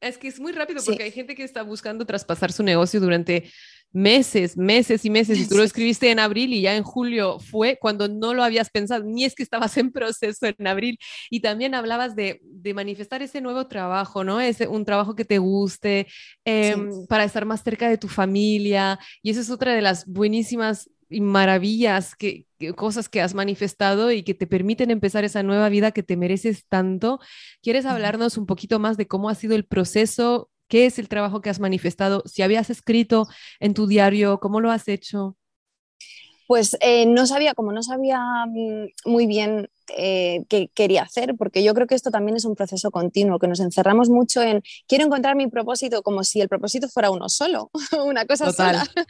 Es 0.00 0.18
que 0.18 0.28
es 0.28 0.38
muy 0.38 0.52
rápido 0.52 0.82
porque 0.84 1.04
hay 1.04 1.10
gente 1.10 1.34
que 1.34 1.44
está 1.44 1.62
buscando 1.62 2.04
traspasar 2.04 2.52
su 2.52 2.62
negocio 2.62 3.00
durante 3.00 3.50
meses, 3.94 4.56
meses 4.56 5.04
y 5.04 5.10
meses. 5.10 5.38
Y 5.38 5.48
tú 5.48 5.56
lo 5.56 5.62
escribiste 5.62 6.10
en 6.10 6.18
abril 6.18 6.52
y 6.52 6.60
ya 6.60 6.76
en 6.76 6.82
julio 6.82 7.38
fue 7.38 7.78
cuando 7.80 8.08
no 8.08 8.34
lo 8.34 8.42
habías 8.42 8.68
pensado, 8.68 9.04
ni 9.04 9.24
es 9.24 9.34
que 9.34 9.44
estabas 9.44 9.78
en 9.78 9.92
proceso 9.92 10.46
en 10.46 10.66
abril. 10.66 10.98
Y 11.30 11.40
también 11.40 11.74
hablabas 11.74 12.14
de, 12.16 12.40
de 12.42 12.74
manifestar 12.74 13.22
ese 13.22 13.40
nuevo 13.40 13.66
trabajo, 13.66 14.24
¿no? 14.24 14.40
Ese, 14.40 14.66
un 14.66 14.84
trabajo 14.84 15.14
que 15.14 15.24
te 15.24 15.38
guste, 15.38 16.08
em, 16.44 17.06
para 17.06 17.24
estar 17.24 17.46
más 17.46 17.62
cerca 17.62 17.88
de 17.88 17.96
tu 17.96 18.08
familia. 18.08 18.98
Y 19.22 19.30
esa 19.30 19.40
es 19.40 19.48
otra 19.48 19.72
de 19.72 19.80
las 19.80 20.06
buenísimas 20.06 20.90
y 21.14 21.20
maravillas, 21.20 22.16
que, 22.16 22.46
cosas 22.76 23.08
que 23.08 23.20
has 23.20 23.34
manifestado 23.34 24.10
y 24.10 24.22
que 24.22 24.34
te 24.34 24.46
permiten 24.46 24.90
empezar 24.90 25.24
esa 25.24 25.42
nueva 25.42 25.68
vida 25.68 25.92
que 25.92 26.02
te 26.02 26.16
mereces 26.16 26.66
tanto. 26.68 27.20
¿Quieres 27.62 27.86
hablarnos 27.86 28.36
un 28.38 28.46
poquito 28.46 28.78
más 28.80 28.96
de 28.96 29.06
cómo 29.06 29.28
ha 29.28 29.34
sido 29.34 29.54
el 29.54 29.64
proceso? 29.64 30.50
¿Qué 30.68 30.86
es 30.86 30.98
el 30.98 31.08
trabajo 31.08 31.40
que 31.40 31.50
has 31.50 31.60
manifestado? 31.60 32.22
Si 32.26 32.42
habías 32.42 32.70
escrito 32.70 33.28
en 33.60 33.74
tu 33.74 33.86
diario, 33.86 34.40
¿cómo 34.40 34.60
lo 34.60 34.70
has 34.70 34.88
hecho? 34.88 35.36
Pues 36.46 36.76
eh, 36.80 37.06
no 37.06 37.26
sabía, 37.26 37.54
como 37.54 37.72
no 37.72 37.82
sabía 37.82 38.20
mm, 38.46 39.10
muy 39.10 39.26
bien 39.26 39.68
eh, 39.96 40.44
qué 40.48 40.70
quería 40.74 41.02
hacer, 41.02 41.34
porque 41.36 41.62
yo 41.62 41.74
creo 41.74 41.86
que 41.86 41.94
esto 41.94 42.10
también 42.10 42.36
es 42.36 42.46
un 42.46 42.54
proceso 42.54 42.90
continuo, 42.90 43.38
que 43.38 43.48
nos 43.48 43.60
encerramos 43.60 44.08
mucho 44.08 44.40
en 44.42 44.62
quiero 44.86 45.04
encontrar 45.04 45.36
mi 45.36 45.46
propósito 45.48 46.02
como 46.02 46.24
si 46.24 46.40
el 46.40 46.48
propósito 46.48 46.88
fuera 46.88 47.10
uno 47.10 47.28
solo, 47.28 47.70
una 48.04 48.24
cosa 48.26 48.52
sola. 48.52 48.86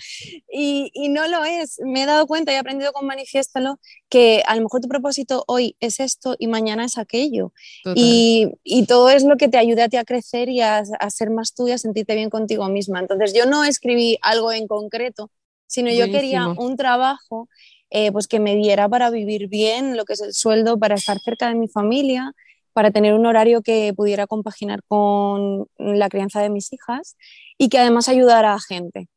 Y, 0.57 0.91
no 1.09 1.27
lo 1.29 1.45
es. 1.45 1.79
Me 1.85 2.03
he 2.03 2.07
dado 2.07 2.27
cuenta 2.27 2.53
y 2.53 2.55
he 2.55 2.59
aprendido 2.59 2.93
con 2.93 3.07
Manifiéstalo 3.07 3.79
que 4.09 4.43
a 4.47 4.57
lo 4.57 4.63
mejor 4.63 4.81
tu 4.81 4.89
propósito 4.89 5.45
hoy 5.47 5.77
es 5.81 6.01
esto 6.01 6.37
y 6.39 6.47
mañana 6.47 6.85
es 6.85 6.99
aquello. 6.99 7.53
Y, 7.95 8.53
todo 8.87 9.11
es 9.11 9.25
lo 9.25 9.37
que 9.37 9.49
te 9.49 9.59
ayuda 9.59 9.85
a 9.85 9.89
ti 9.89 9.97
a 9.97 10.05
crecer 10.05 10.49
y 10.49 10.61
a, 10.61 10.79
a 10.79 11.11
ser 11.11 11.31
más 11.31 11.55
tú 11.55 11.69
y 11.69 11.73
a 11.73 11.79
sentirte 11.79 12.15
bien 12.15 12.31
contigo 12.31 12.69
misma. 12.69 13.01
Entonces 13.01 13.33
yo 13.35 13.47
no 13.47 13.65
escribí 13.65 14.19
algo 14.23 14.53
en 14.53 14.67
concreto 14.67 15.31
sino 15.67 15.91
yo 15.91 16.11
quería 16.11 16.49
un 16.49 16.77
trabajo 16.77 17.49
eh, 17.97 18.11
pues 18.11 18.27
que 18.27 18.41
me 18.41 18.57
diera 18.57 18.89
para 18.89 19.09
vivir 19.11 19.49
bien, 19.49 19.97
lo 19.97 20.05
que 20.05 20.15
es 20.15 20.21
el 20.21 20.35
sueldo, 20.35 20.79
para 20.79 20.97
estar 20.97 21.21
cerca 21.21 21.49
de 21.49 21.55
mi 21.55 21.69
familia, 21.69 22.33
para 22.73 22.91
tener 22.91 23.15
un 23.15 23.25
horario 23.25 23.63
que 23.63 23.95
pudiera 23.95 24.27
compaginar 24.27 24.81
con 24.89 25.69
la 25.79 26.09
crianza 26.09 26.43
de 26.43 26.51
mis 26.51 26.73
hijas 26.73 27.17
y 27.57 27.69
que 27.69 27.79
además 27.79 28.09
ayudara 28.09 28.53
a 28.53 28.59
gente, 28.61 29.09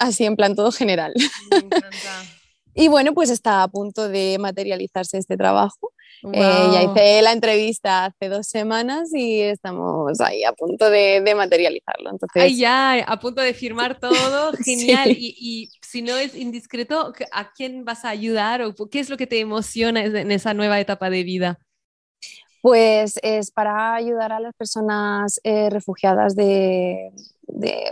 así 0.00 0.24
en 0.24 0.34
plan 0.34 0.56
todo 0.56 0.72
general. 0.72 1.14
y 2.74 2.88
bueno, 2.88 3.14
pues 3.14 3.30
está 3.30 3.62
a 3.62 3.68
punto 3.68 4.08
de 4.08 4.36
materializarse 4.40 5.16
este 5.16 5.36
trabajo. 5.36 5.92
Eh, 6.32 6.68
ya 6.72 6.82
hice 6.82 7.20
la 7.22 7.32
entrevista 7.32 8.06
hace 8.06 8.28
dos 8.28 8.46
semanas 8.46 9.12
y 9.14 9.42
estamos 9.42 10.20
ahí 10.20 10.42
a 10.44 10.52
punto 10.52 10.88
de, 10.88 11.34
materializarlo. 11.36 12.10
Entonces... 12.10 12.42
Ay, 12.42 12.56
ya, 12.56 13.04
a 13.04 13.20
punto 13.20 13.42
de 13.42 13.52
firmar 13.52 13.98
todo, 13.98 14.52
genial. 14.64 15.10
y, 15.10 15.70
si 15.82 16.02
no 16.02 16.16
es 16.16 16.34
indiscreto, 16.34 17.12
¿a 17.30 17.52
quién 17.52 17.84
vas 17.84 18.04
a 18.04 18.08
ayudar 18.08 18.62
o 18.62 18.74
qué 18.90 19.00
es 19.00 19.10
lo 19.10 19.16
que 19.16 19.26
te 19.26 19.38
emociona 19.38 20.04
en 20.04 20.32
esa 20.32 20.54
nueva 20.54 20.80
etapa 20.80 21.10
de 21.10 21.22
vida? 21.22 21.58
Pues 22.64 23.20
es 23.22 23.50
para 23.50 23.94
ayudar 23.94 24.32
a 24.32 24.40
las 24.40 24.54
personas 24.54 25.38
eh, 25.44 25.68
refugiadas 25.68 26.34
de, 26.34 27.12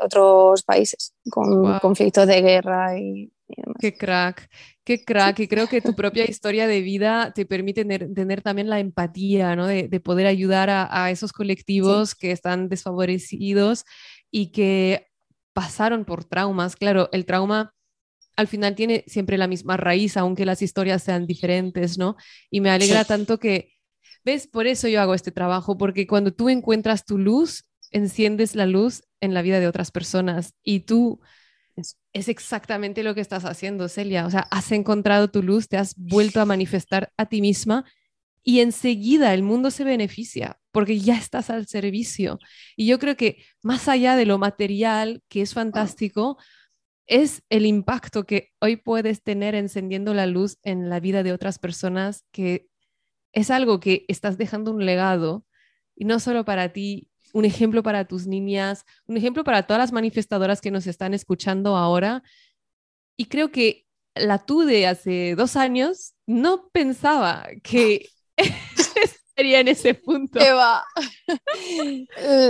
otros 0.02 0.62
países 0.62 1.12
con 1.30 1.78
conflictos 1.80 2.26
de 2.26 2.40
guerra 2.40 2.98
y, 2.98 3.30
demás. 3.56 3.76
Qué 3.80 3.94
crack, 3.94 4.48
qué 4.84 5.04
crack. 5.04 5.40
Y 5.40 5.48
creo 5.48 5.66
que 5.66 5.80
tu 5.80 5.94
propia 5.94 6.24
historia 6.28 6.66
de 6.66 6.80
vida 6.80 7.32
te 7.34 7.46
permite 7.46 7.84
tener, 7.84 8.42
también 8.42 8.68
la 8.68 8.80
empatía, 8.80 9.56
¿no? 9.56 9.66
De, 9.66 9.88
poder 10.00 10.26
ayudar 10.26 10.70
a, 10.70 11.10
esos 11.10 11.32
colectivos 11.32 12.14
que 12.14 12.30
están 12.32 12.68
desfavorecidos 12.68 13.84
y 14.30 14.52
que 14.52 15.08
pasaron 15.52 16.04
por 16.04 16.24
traumas. 16.24 16.76
Claro, 16.76 17.08
el 17.12 17.26
trauma 17.26 17.74
al 18.36 18.48
final 18.48 18.74
tiene 18.74 19.04
siempre 19.06 19.36
la 19.36 19.46
misma 19.46 19.76
raíz, 19.76 20.16
aunque 20.16 20.46
las 20.46 20.62
historias 20.62 21.02
sean 21.02 21.26
diferentes, 21.26 21.98
¿no? 21.98 22.16
Y 22.50 22.60
me 22.60 22.70
alegra 22.70 23.04
tanto 23.04 23.38
que 23.38 23.72
¿Ves? 24.24 24.46
Por 24.46 24.66
eso 24.66 24.88
yo 24.88 25.00
hago 25.00 25.14
este 25.14 25.32
trabajo, 25.32 25.76
porque 25.76 26.06
cuando 26.06 26.32
tú 26.32 26.48
encuentras 26.48 27.04
tu 27.04 27.18
luz, 27.18 27.64
enciendes 27.90 28.54
la 28.54 28.66
luz 28.66 29.02
en 29.20 29.34
la 29.34 29.42
vida 29.42 29.58
de 29.58 29.66
otras 29.66 29.90
personas 29.90 30.54
y 30.62 30.80
tú 30.80 31.20
es 31.76 32.28
exactamente 32.28 33.02
lo 33.02 33.14
que 33.14 33.20
estás 33.20 33.44
haciendo, 33.44 33.88
Celia. 33.88 34.26
O 34.26 34.30
sea, 34.30 34.46
has 34.50 34.72
encontrado 34.72 35.30
tu 35.30 35.42
luz, 35.42 35.68
te 35.68 35.76
has 35.76 35.94
vuelto 35.96 36.40
a 36.40 36.46
manifestar 36.46 37.12
a 37.16 37.26
ti 37.26 37.40
misma 37.40 37.84
y 38.42 38.60
enseguida 38.60 39.34
el 39.34 39.42
mundo 39.42 39.70
se 39.70 39.84
beneficia 39.84 40.58
porque 40.72 40.98
ya 40.98 41.16
estás 41.16 41.50
al 41.50 41.66
servicio. 41.66 42.38
Y 42.76 42.86
yo 42.86 42.98
creo 42.98 43.16
que 43.16 43.44
más 43.62 43.88
allá 43.88 44.16
de 44.16 44.26
lo 44.26 44.38
material, 44.38 45.22
que 45.28 45.42
es 45.42 45.54
fantástico, 45.54 46.38
es 47.06 47.42
el 47.50 47.66
impacto 47.66 48.24
que 48.24 48.50
hoy 48.60 48.76
puedes 48.76 49.22
tener 49.22 49.54
encendiendo 49.54 50.14
la 50.14 50.26
luz 50.26 50.58
en 50.62 50.88
la 50.88 51.00
vida 51.00 51.22
de 51.22 51.32
otras 51.32 51.58
personas 51.58 52.24
que 52.32 52.68
es 53.32 53.50
algo 53.50 53.80
que 53.80 54.04
estás 54.08 54.38
dejando 54.38 54.70
un 54.72 54.84
legado 54.86 55.44
y 55.94 56.04
no 56.04 56.20
solo 56.20 56.44
para 56.44 56.72
ti, 56.72 57.10
un 57.32 57.44
ejemplo 57.44 57.82
para 57.82 58.04
tus 58.04 58.26
niñas, 58.26 58.84
un 59.06 59.16
ejemplo 59.16 59.44
para 59.44 59.66
todas 59.66 59.80
las 59.80 59.92
manifestadoras 59.92 60.60
que 60.60 60.70
nos 60.70 60.86
están 60.86 61.14
escuchando 61.14 61.76
ahora. 61.76 62.22
Y 63.16 63.26
creo 63.26 63.50
que 63.50 63.86
la 64.14 64.38
tú 64.38 64.60
de 64.60 64.86
hace 64.86 65.34
dos 65.34 65.56
años 65.56 66.14
no 66.26 66.68
pensaba 66.70 67.46
que 67.62 68.08
estaría 69.02 69.60
en 69.60 69.68
ese 69.68 69.94
punto. 69.94 70.38
va. 70.38 70.84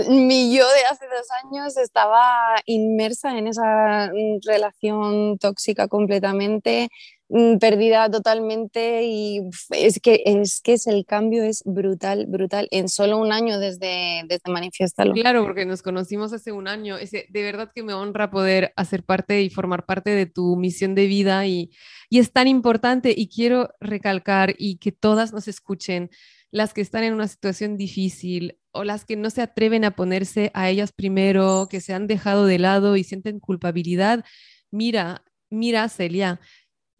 Mi 0.08 0.54
yo 0.54 0.66
de 0.68 0.84
hace 0.90 1.06
dos 1.06 1.26
años 1.44 1.76
estaba 1.76 2.60
inmersa 2.66 3.38
en 3.38 3.46
esa 3.46 4.10
mm, 4.12 4.40
relación 4.44 5.38
tóxica 5.38 5.86
completamente, 5.88 6.88
Mm, 7.21 7.21
perdida 7.60 8.10
totalmente 8.10 9.04
y 9.04 9.40
es 9.70 10.00
que, 10.00 10.22
es 10.26 10.60
que 10.60 10.74
es 10.74 10.86
el 10.86 11.06
cambio 11.06 11.42
es 11.44 11.62
brutal, 11.64 12.26
brutal, 12.26 12.68
en 12.70 12.90
solo 12.90 13.18
un 13.18 13.32
año 13.32 13.58
desde, 13.58 14.22
desde 14.28 14.50
Manifiéstalo. 14.50 15.14
Claro, 15.14 15.42
porque 15.44 15.64
nos 15.64 15.82
conocimos 15.82 16.34
hace 16.34 16.52
un 16.52 16.68
año, 16.68 16.98
es, 16.98 17.10
de 17.10 17.42
verdad 17.42 17.70
que 17.74 17.82
me 17.82 17.94
honra 17.94 18.30
poder 18.30 18.74
hacer 18.76 19.02
parte 19.02 19.40
y 19.40 19.48
formar 19.48 19.86
parte 19.86 20.10
de 20.10 20.26
tu 20.26 20.56
misión 20.56 20.94
de 20.94 21.06
vida 21.06 21.46
y, 21.46 21.70
y 22.10 22.18
es 22.18 22.32
tan 22.32 22.48
importante 22.48 23.14
y 23.16 23.28
quiero 23.28 23.70
recalcar 23.80 24.54
y 24.58 24.76
que 24.76 24.92
todas 24.92 25.32
nos 25.32 25.48
escuchen, 25.48 26.10
las 26.50 26.74
que 26.74 26.82
están 26.82 27.02
en 27.02 27.14
una 27.14 27.28
situación 27.28 27.78
difícil 27.78 28.58
o 28.72 28.84
las 28.84 29.06
que 29.06 29.16
no 29.16 29.30
se 29.30 29.40
atreven 29.40 29.86
a 29.86 29.96
ponerse 29.96 30.50
a 30.52 30.68
ellas 30.68 30.92
primero, 30.92 31.66
que 31.70 31.80
se 31.80 31.94
han 31.94 32.06
dejado 32.06 32.44
de 32.44 32.58
lado 32.58 32.98
y 32.98 33.04
sienten 33.04 33.40
culpabilidad. 33.40 34.22
Mira, 34.70 35.24
mira, 35.48 35.88
Celia, 35.88 36.40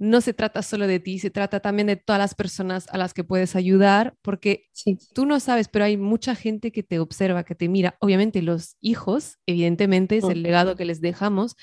no 0.02 0.20
se 0.20 0.34
trata 0.34 0.62
solo 0.62 0.88
de 0.88 0.98
ti, 0.98 1.20
se 1.20 1.30
trata 1.30 1.60
también 1.60 1.86
de 1.86 1.94
todas 1.94 2.18
las 2.18 2.34
personas 2.34 2.88
a 2.90 2.98
las 2.98 3.14
que 3.14 3.22
puedes 3.22 3.54
ayudar, 3.54 4.16
porque 4.20 4.68
tú 5.14 5.26
no 5.26 5.38
sabes, 5.38 5.68
pero 5.68 5.84
hay 5.84 5.96
mucha 5.96 6.34
gente 6.34 6.72
que 6.72 6.82
te 6.82 6.98
observa, 6.98 7.44
que 7.44 7.54
te 7.54 7.68
mira. 7.68 7.96
Obviamente 8.00 8.42
los 8.42 8.76
hijos, 8.80 9.38
evidentemente, 9.46 10.16
es 10.16 10.24
el 10.24 10.42
legado 10.42 10.74
que 10.74 10.84
les 10.84 11.00
dejamos, 11.00 11.54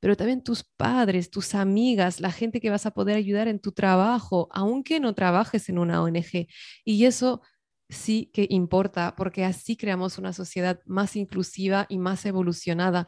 pero 0.00 0.16
también 0.16 0.42
tus 0.42 0.64
padres, 0.64 1.30
tus 1.30 1.54
amigas, 1.54 2.18
la 2.18 2.32
gente 2.32 2.60
que 2.60 2.68
vas 2.68 2.84
a 2.84 2.90
poder 2.90 3.16
ayudar 3.16 3.46
en 3.46 3.60
tu 3.60 3.70
trabajo, 3.70 4.48
aunque 4.50 4.98
no 4.98 5.14
trabajes 5.14 5.68
en 5.68 5.78
una 5.78 6.02
ONG. 6.02 6.48
Y 6.84 7.04
eso 7.04 7.42
sí 7.88 8.28
que 8.34 8.48
importa, 8.50 9.14
porque 9.16 9.44
así 9.44 9.76
creamos 9.76 10.18
una 10.18 10.32
sociedad 10.32 10.80
más 10.84 11.14
inclusiva 11.14 11.86
y 11.88 11.98
más 11.98 12.26
evolucionada. 12.26 13.06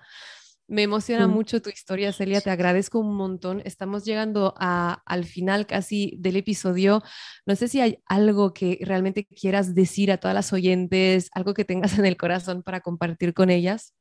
Me 0.69 0.83
emociona 0.83 1.29
mucho 1.29 1.63
tu 1.63 1.71
historia, 1.71 2.13
Celia. 2.13 2.41
Te 2.41 2.51
agradezco 2.51 2.99
un 2.99 3.15
montón. 3.15 3.63
Estamos 3.65 4.05
llegando 4.05 4.53
al 4.59 5.25
final 5.25 5.67
casi 5.67 6.17
del 6.19 6.35
episodio. 6.37 7.03
No 7.47 7.55
sé 7.55 7.69
si 7.69 7.81
hay 7.81 7.99
algo 8.07 8.53
que 8.53 8.79
realmente 8.81 9.27
quieras 9.27 9.77
decir 9.77 10.11
a 10.11 10.19
todas 10.19 10.35
las 10.35 10.53
oyentes, 10.53 11.31
algo 11.33 11.55
que 11.55 11.65
tengas 11.65 11.99
en 11.99 12.07
el 12.07 12.17
corazón 12.17 12.65
para 12.65 12.81
compartir 12.81 13.33
con 13.33 13.51
ellas. 13.51 13.95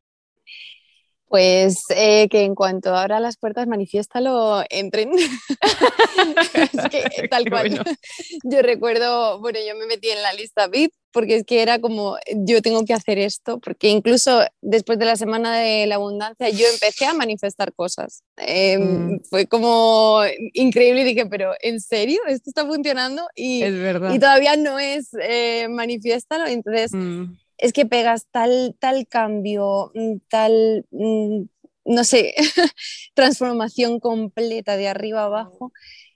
Pues 1.27 1.83
eh, 1.89 2.29
que 2.29 2.43
en 2.43 2.55
cuanto 2.55 2.95
abra 2.95 3.19
las 3.19 3.37
puertas, 3.37 3.67
manifiéstalo, 3.67 4.63
entren. 4.69 5.11
es 6.73 6.89
que 6.89 7.27
tal 7.29 7.47
cual. 7.47 7.83
Yo 8.43 8.61
recuerdo, 8.63 9.39
bueno, 9.39 9.59
yo 9.67 9.75
me 9.75 9.85
metí 9.85 10.09
en 10.09 10.23
la 10.23 10.33
lista 10.33 10.67
VIP 10.67 10.93
porque 11.15 11.37
es 11.37 11.45
que 11.45 11.61
era 11.61 11.79
como, 11.79 12.17
yo 12.35 12.61
tengo 12.61 12.83
que 12.83 12.93
hacer 12.93 13.17
esto, 13.17 13.59
porque 13.61 13.87
incluso 13.87 14.41
después 14.61 14.99
de 14.99 15.05
la 15.05 15.15
semana 15.15 15.57
de 15.57 15.87
la 15.87 15.95
abundancia, 15.95 16.49
yo 16.49 16.67
empecé 16.67 17.05
a 17.05 17.13
manifestar 17.13 17.73
cosas. 17.73 18.21
Em, 18.35 19.13
mm. 19.13 19.19
Fue 19.29 19.47
como 19.47 20.23
increíble 20.53 21.01
y 21.01 21.05
dije, 21.05 21.25
pero 21.25 21.53
¿en 21.61 21.79
serio? 21.79 22.19
¿Esto 22.27 22.49
está 22.49 22.65
funcionando? 22.67 23.23
Y, 23.33 23.63
es 23.63 23.73
y 24.13 24.19
todavía 24.19 24.57
no 24.57 24.77
es 24.77 25.09
eh, 25.21 25.67
manifiéstalo. 25.69 26.47
Entonces. 26.47 26.91
Mm 26.91 27.35
es 27.57 27.73
que 27.73 27.85
pegas 27.85 28.27
tal, 28.31 28.75
tal 28.79 29.07
cambio, 29.07 29.91
mm, 29.95 30.17
tal, 30.29 30.85
mm, 30.91 31.43
no 31.85 32.03
sé, 32.03 32.33
transformación 33.13 33.99
completa 33.99 34.77
de 34.77 34.87
arriba 34.87 35.23
abajo, 35.23 35.71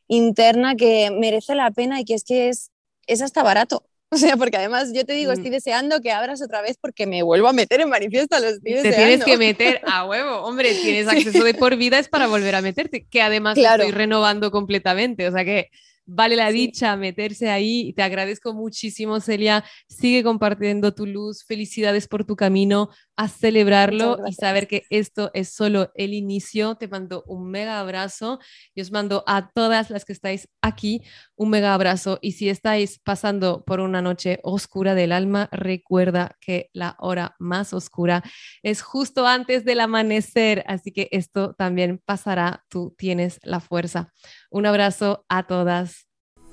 interna, 0.08 0.76
que 0.76 1.12
merece 1.12 1.56
la 1.56 1.72
pena 1.72 2.02
y 2.02 2.06
que 2.06 2.16
es 2.16 2.24
que 2.24 2.50
es, 2.50 2.72
es 3.08 3.22
hasta 3.22 3.44
barato. 3.44 3.89
O 4.12 4.18
sea, 4.18 4.38
porque 4.38 4.58
además 4.58 4.92
yo 4.92 5.06
te 5.06 5.14
digo, 5.14 5.32
estoy 5.32 5.50
mm. 5.50 5.54
deseando 5.54 6.02
que 6.02 6.12
abras 6.12 6.42
otra 6.42 6.62
vez 6.62 6.78
porque 6.82 7.06
me 7.06 7.22
vuelvo 7.22 7.48
a 7.48 7.54
meter 7.54 7.82
en 7.82 7.90
manifiesto. 7.90 8.40
Los 8.40 8.60
Te 8.60 8.82
tienes 8.82 9.24
que 9.24 9.38
meter 9.38 9.82
a 9.86 10.06
huevo. 10.06 10.38
Hombre, 10.42 10.74
tienes 10.82 11.08
acceso 11.08 11.44
de 11.44 11.54
por 11.54 11.76
vida, 11.76 12.00
es 12.00 12.10
para 12.10 12.26
volver 12.26 12.56
a 12.56 12.62
meterte, 12.62 13.06
que 13.06 13.22
además 13.22 13.58
estoy 13.58 13.92
renovando 13.92 14.50
completamente. 14.50 15.28
O 15.28 15.32
sea 15.32 15.46
que 15.46 15.70
vale 16.10 16.36
la 16.36 16.52
dicha 16.52 16.96
meterse 16.96 17.50
ahí. 17.50 17.94
Te 17.94 18.02
agradezco 18.02 18.54
muchísimo, 18.54 19.20
Celia. 19.20 19.64
Sigue 19.88 20.24
compartiendo 20.24 20.94
tu 20.94 21.06
luz. 21.06 21.44
Felicidades 21.46 22.08
por 22.08 22.26
tu 22.26 22.36
camino 22.36 22.90
a 23.20 23.28
celebrarlo 23.28 24.18
y 24.26 24.32
saber 24.32 24.66
que 24.66 24.84
esto 24.90 25.30
es 25.34 25.50
solo 25.50 25.92
el 25.96 26.14
inicio. 26.14 26.76
Te 26.76 26.88
mando 26.88 27.26
un 27.28 27.52
mega 27.52 27.82
abrazo 27.82 28.40
y 28.74 28.80
os 28.80 28.94
mando 28.94 29.26
a 29.28 29.52
todas 29.52 29.90
las 29.90 30.06
que 30.06 30.14
estáis 30.14 30.48
aquí 30.62 31.04
un 31.36 31.50
mega 31.50 31.74
abrazo. 31.74 32.18
Y 32.22 32.32
si 32.32 32.48
estáis 32.48 32.98
pasando 33.00 33.66
por 33.66 33.82
una 33.82 34.02
noche 34.02 34.40
oscura 34.42 34.96
del 34.96 35.12
alma, 35.12 35.50
recuerda 35.52 36.38
que 36.40 36.70
la 36.72 36.96
hora 36.98 37.36
más 37.40 37.74
oscura 37.74 38.24
es 38.64 38.82
justo 38.82 39.28
antes 39.28 39.66
del 39.66 39.82
amanecer. 39.82 40.64
Así 40.66 40.94
que 40.94 41.10
esto 41.12 41.54
también 41.56 42.02
pasará. 42.06 42.64
Tú 42.70 42.96
tienes 42.98 43.42
la 43.44 43.60
fuerza. 43.60 44.14
Un 44.50 44.66
abrazo 44.66 45.26
a 45.28 45.46
todas. 45.46 46.09